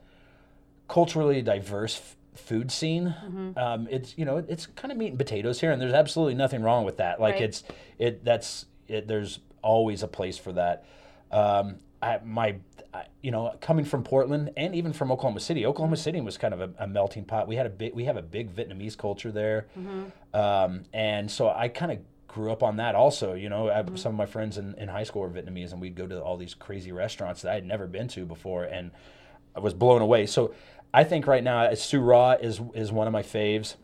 [0.89, 3.15] culturally diverse f- food scene.
[3.57, 6.63] Um, it's you know it's kind of meat and potatoes here, and there's absolutely nothing
[6.63, 7.21] wrong with that.
[7.21, 7.43] Like Right.
[7.45, 7.65] it's
[7.99, 9.07] it that's it.
[9.07, 10.85] There's always a place for that.
[11.31, 12.57] Um, I, my
[12.95, 16.55] I, you know coming from Portland and even from Oklahoma City, Oklahoma City was kind
[16.55, 17.47] of a, a melting pot.
[17.47, 19.67] We had a big we have a big Vietnamese culture there,
[20.35, 21.99] um, and so I kind of
[22.33, 23.35] grew up on that also.
[23.35, 25.97] You know, I, some of my friends in, in high school were Vietnamese, and we'd
[25.97, 28.93] go to all these crazy restaurants that I had never been to before, and
[29.57, 30.27] I was blown away.
[30.27, 30.55] So
[30.95, 33.75] I think right now, uh, Surah is is one of my faves.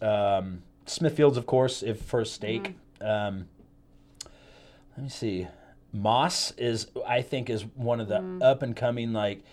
[0.00, 2.74] Um, Smithfields, of course, if for a steak.
[3.00, 3.46] Um,
[4.96, 5.46] let me see.
[5.92, 9.44] Moss is I think is one of the up and coming like.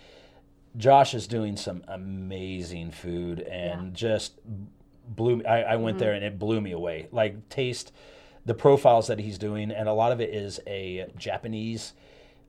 [0.76, 4.38] Josh is doing some amazing food and just
[5.08, 5.44] blew me.
[5.44, 7.08] I, I went there and it blew me away.
[7.10, 7.90] Like taste
[8.46, 11.92] the profiles that he's doing, and a lot of it is a Japanese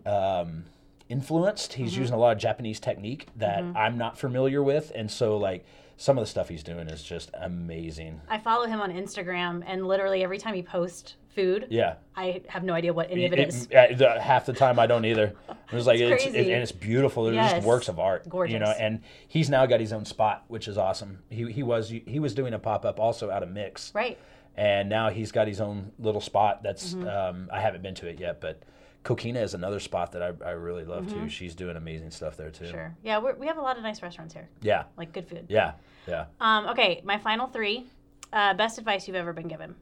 [0.05, 0.65] um,
[1.09, 1.73] influenced.
[1.73, 5.65] He's using a lot of Japanese technique that I'm not familiar with, and so like
[5.97, 8.21] some of the stuff he's doing is just amazing.
[8.27, 11.95] I follow him on Instagram, and literally every time he posts food, Yeah.
[12.15, 13.69] I have no idea what any of it is.
[13.71, 15.33] uh, half the time I don't either.
[15.71, 16.51] It was like It's it's, crazy.
[16.51, 17.23] and it's beautiful.
[17.23, 17.53] They're Yes.
[17.53, 18.27] just works of art.
[18.27, 18.51] gorgeous.
[18.51, 21.19] You know, and he's now got his own spot, which is awesome.
[21.29, 24.17] He he was he was doing a pop up also out of Mix, Right.
[24.61, 26.61] And now he's got his own little spot.
[26.61, 27.07] That's Mm-hmm.
[27.07, 28.61] um, I haven't been to it yet, but
[29.03, 31.23] Coquina is another spot that I, I really love Mm-hmm.
[31.23, 31.29] too.
[31.29, 32.67] She's doing amazing stuff there too.
[32.67, 32.95] Sure.
[33.03, 35.45] Yeah, we're, we have a lot of nice restaurants here, Yeah, like good food.
[35.49, 35.71] yeah,
[36.07, 36.25] yeah.
[36.39, 37.87] Um, okay, my final three.
[38.31, 39.73] Uh, best advice you've ever been given.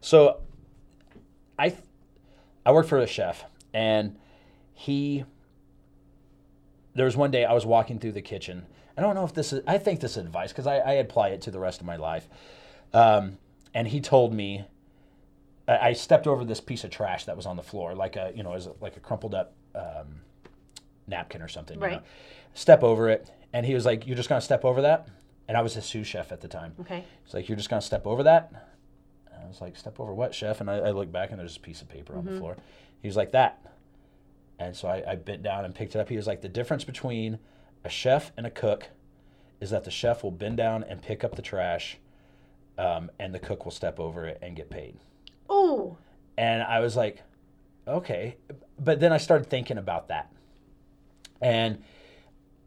[0.00, 0.40] So,
[1.58, 1.74] I
[2.66, 4.16] I worked for a chef, and
[4.74, 5.24] he.
[6.94, 8.66] There was one day I was walking through the kitchen.
[8.98, 9.62] I don't know if this is.
[9.66, 11.96] I think this is advice because I, I apply it to the rest of my
[11.96, 12.28] life.
[12.92, 13.38] Um,
[13.76, 14.64] and he told me.
[15.68, 18.32] I, I stepped over this piece of trash that was on the floor, like a
[18.34, 20.20] you know, as a, like a crumpled up um,
[21.08, 21.76] napkin or something.
[21.78, 21.92] you Right.
[22.00, 22.02] know.
[22.54, 25.08] Step over it, and he was like, "You're just gonna step over that."
[25.48, 26.74] And I was his sous chef at the time.
[26.80, 27.04] Okay.
[27.24, 28.50] He's like, "You're just gonna step over that."
[29.32, 31.56] And I was like, "Step over what, chef?" And I, I looked back, and there's
[31.56, 32.56] a piece of paper on the floor.
[33.02, 33.58] He was like, "That."
[34.58, 36.08] And so I, I bent down and picked it up.
[36.08, 37.38] He was like, "The difference between
[37.84, 38.88] a chef and a cook
[39.60, 41.98] is that the chef will bend down and pick up the trash,
[42.78, 44.96] um, and the cook will step over it and get paid."
[45.50, 45.96] Ooh.
[46.38, 47.22] And I was like,
[47.86, 48.36] okay.
[48.78, 50.32] But then I started thinking about that.
[51.40, 51.82] And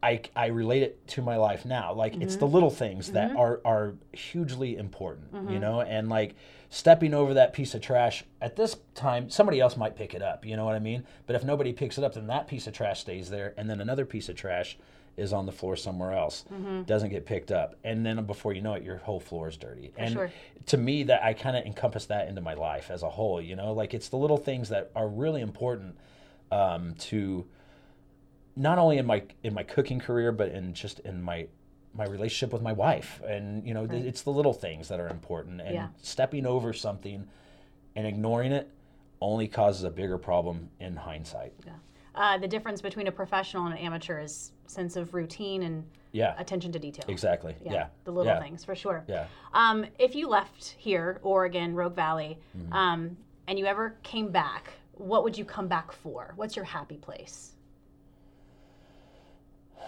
[0.02, 1.94] I, I relate it to my life now.
[1.94, 2.54] Like it's the mm-hmm.
[2.54, 3.40] little things that mm-hmm.
[3.40, 5.60] are, are hugely important, you mm-hmm.
[5.60, 5.82] know?
[5.82, 6.36] And like
[6.70, 10.46] stepping over that piece of trash at this time, somebody else might pick it up,
[10.46, 11.04] you know what I mean?
[11.26, 13.54] But if nobody picks it up, then that piece of trash stays there.
[13.58, 14.78] And then another piece of trash
[15.20, 16.46] is on the floor somewhere else,
[16.86, 17.76] doesn't get picked up.
[17.84, 19.92] And then before you know it, your whole floor is dirty.
[19.98, 20.32] and sure.
[20.68, 23.42] to me that I kind of encompass that into my life as a whole.
[23.42, 25.98] You know, like it's the little things that are really important
[26.52, 27.46] um, to
[28.56, 31.48] not only in my in my cooking career, but in just in my
[31.94, 33.22] my relationship with my wife.
[33.28, 35.62] And you know, th- it's the little things that are important.
[35.62, 35.88] And Yeah.
[36.02, 37.28] stepping over something
[37.96, 38.70] and ignoring it
[39.22, 41.54] only causes a bigger problem in hindsight.
[41.66, 41.74] Yeah.
[42.20, 46.36] Uh, the difference between a professional and an amateur is sense of routine and Yeah,
[46.38, 47.06] attention to detail.
[47.08, 47.56] exactly.
[47.64, 48.42] Yeah, The little yeah.
[48.42, 49.06] things, for sure.
[49.08, 49.26] Yeah.
[49.54, 52.74] Um, if you left here, Oregon, Rogue Valley, Mm-hmm.
[52.74, 53.18] um,
[53.48, 56.34] and you ever came back, what would you come back for?
[56.36, 57.54] What's your happy place?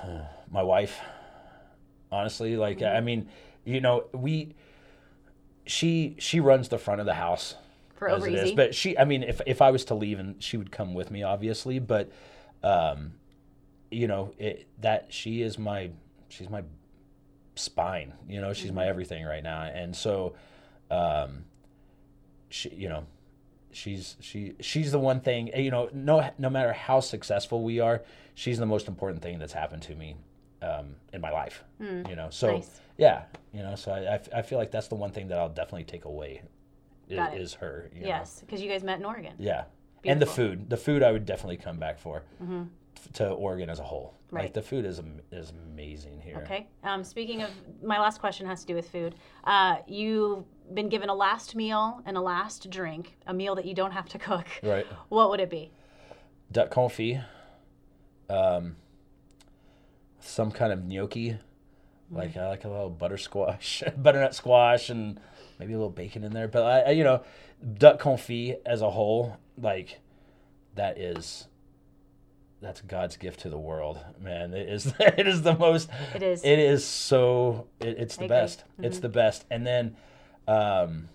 [0.51, 0.99] my wife
[2.11, 3.29] honestly like i mean
[3.63, 4.53] you know we
[5.65, 7.55] she she runs the front of the house
[8.01, 8.43] For over it is.
[8.47, 8.55] easy?
[8.55, 11.11] but she i mean if, if i was to leave and she would come with
[11.11, 12.11] me obviously but
[12.63, 13.13] um
[13.91, 15.91] you know it that she is my
[16.29, 16.63] she's my
[17.55, 18.75] spine you know she's Mm-hmm.
[18.75, 20.33] my everything right now and so
[20.89, 21.43] um
[22.49, 23.05] she, you know,
[23.71, 25.51] she's she she's the one thing.
[25.55, 28.01] You know, no no matter how successful we are,
[28.35, 30.17] she's the most important thing that's happened to me
[30.61, 31.63] um, in my life.
[31.79, 32.81] You know, so Nice.
[32.97, 33.23] yeah,
[33.53, 35.47] you know, so I, I f- I feel like that's the one thing that I'll
[35.47, 36.41] definitely take away.
[37.11, 37.41] Is, Got it.
[37.41, 37.89] is her.
[37.93, 38.01] you.
[38.05, 39.33] Yes, because you guys met in Oregon.
[39.37, 39.65] Yeah.
[40.05, 40.69] And the food.
[40.69, 44.15] The food I would definitely come back for f- to Oregon as a whole.
[44.31, 44.45] Right.
[44.45, 45.01] Like the food is
[45.31, 46.37] is amazing here.
[46.43, 46.67] Okay.
[46.83, 47.49] Um, speaking of,
[47.83, 49.15] my last question has to do with food.
[49.43, 53.75] Uh, you've been given a last meal and a last drink, a meal that you
[53.75, 54.47] don't have to cook.
[54.63, 54.87] Right.
[55.09, 55.71] What would it be?
[56.51, 57.23] Duck confit.
[58.29, 58.77] Um,
[60.21, 61.37] some kind of gnocchi.
[62.11, 65.19] Like I like a little butter squash, butternut squash, and
[65.59, 66.47] maybe a little bacon in there.
[66.47, 67.23] But I, I, you know,
[67.77, 69.99] duck confit as a whole, like
[70.75, 71.47] that is
[72.61, 74.53] that's God's gift to the world, man.
[74.53, 76.43] It is it is the most It is.
[76.43, 77.67] It is so.
[77.79, 78.35] It, it's the agree.
[78.35, 78.43] Mm-hmm.
[78.43, 78.63] best.
[78.79, 79.45] It's the best.
[79.49, 79.95] And then,
[80.47, 81.09] um,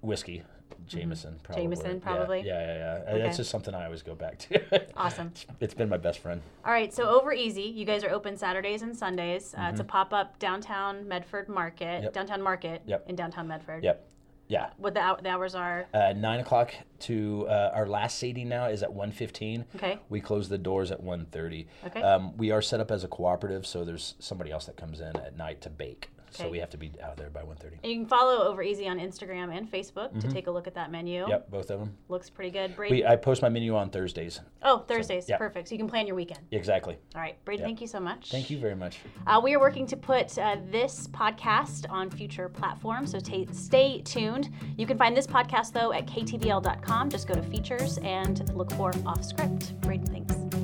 [0.00, 0.42] whiskey,
[0.88, 1.62] Jameson, probably.
[1.64, 1.72] Mm-hmm.
[1.72, 2.40] Jameson, Yeah, probably.
[2.40, 3.10] Yeah, yeah, yeah.
[3.12, 3.22] Okay.
[3.22, 4.86] That's just something I always go back to.
[4.96, 5.32] Awesome.
[5.60, 6.40] it's been my best friend.
[6.64, 9.54] All right, so over easy, you guys are open Saturdays and Sundays.
[9.56, 12.04] Uh, It's a pop up downtown Medford Market, Mm-hmm.
[12.04, 12.12] Yep.
[12.12, 13.04] downtown Market Yep.
[13.08, 13.84] in downtown Medford.
[13.84, 14.04] Yep.
[14.48, 14.70] Yeah.
[14.78, 15.86] What the, the hours are?
[15.92, 19.64] Uh, nine o'clock to uh, our last seating now is at 1.15.
[19.76, 19.98] Okay.
[20.08, 21.66] We close the doors at 1.30.
[21.86, 22.00] Okay.
[22.02, 25.14] Um, we are set up as a cooperative, so there's somebody else that comes in
[25.16, 26.08] at night to bake.
[26.32, 27.78] So we have to be out there by 1.30.
[27.82, 30.74] And you can follow Over Easy on Instagram and Facebook to take a look at
[30.74, 31.22] that menu.
[31.22, 31.30] Mm-hmm.
[31.30, 31.94] Yep, both of them.
[32.08, 32.76] Looks pretty good.
[32.76, 32.96] Brady.
[32.96, 34.40] We I post my menu on Thursdays.
[34.62, 35.28] oh, Thursdays.
[35.28, 35.36] yeah.
[35.38, 35.68] Perfect.
[35.68, 36.40] So you can plan your weekend.
[36.50, 36.96] Exactly.
[37.14, 38.30] All right, Brady, thank you so much.
[38.30, 38.98] Thank you very much.
[39.26, 44.00] Uh, we are working to put uh, this podcast on future platforms, so ta stay
[44.02, 44.50] tuned.
[44.76, 47.10] You can find this podcast, though, at ktvl.com.
[47.10, 49.80] Just go to features and look for off script.
[49.80, 50.57] Brady, thanks.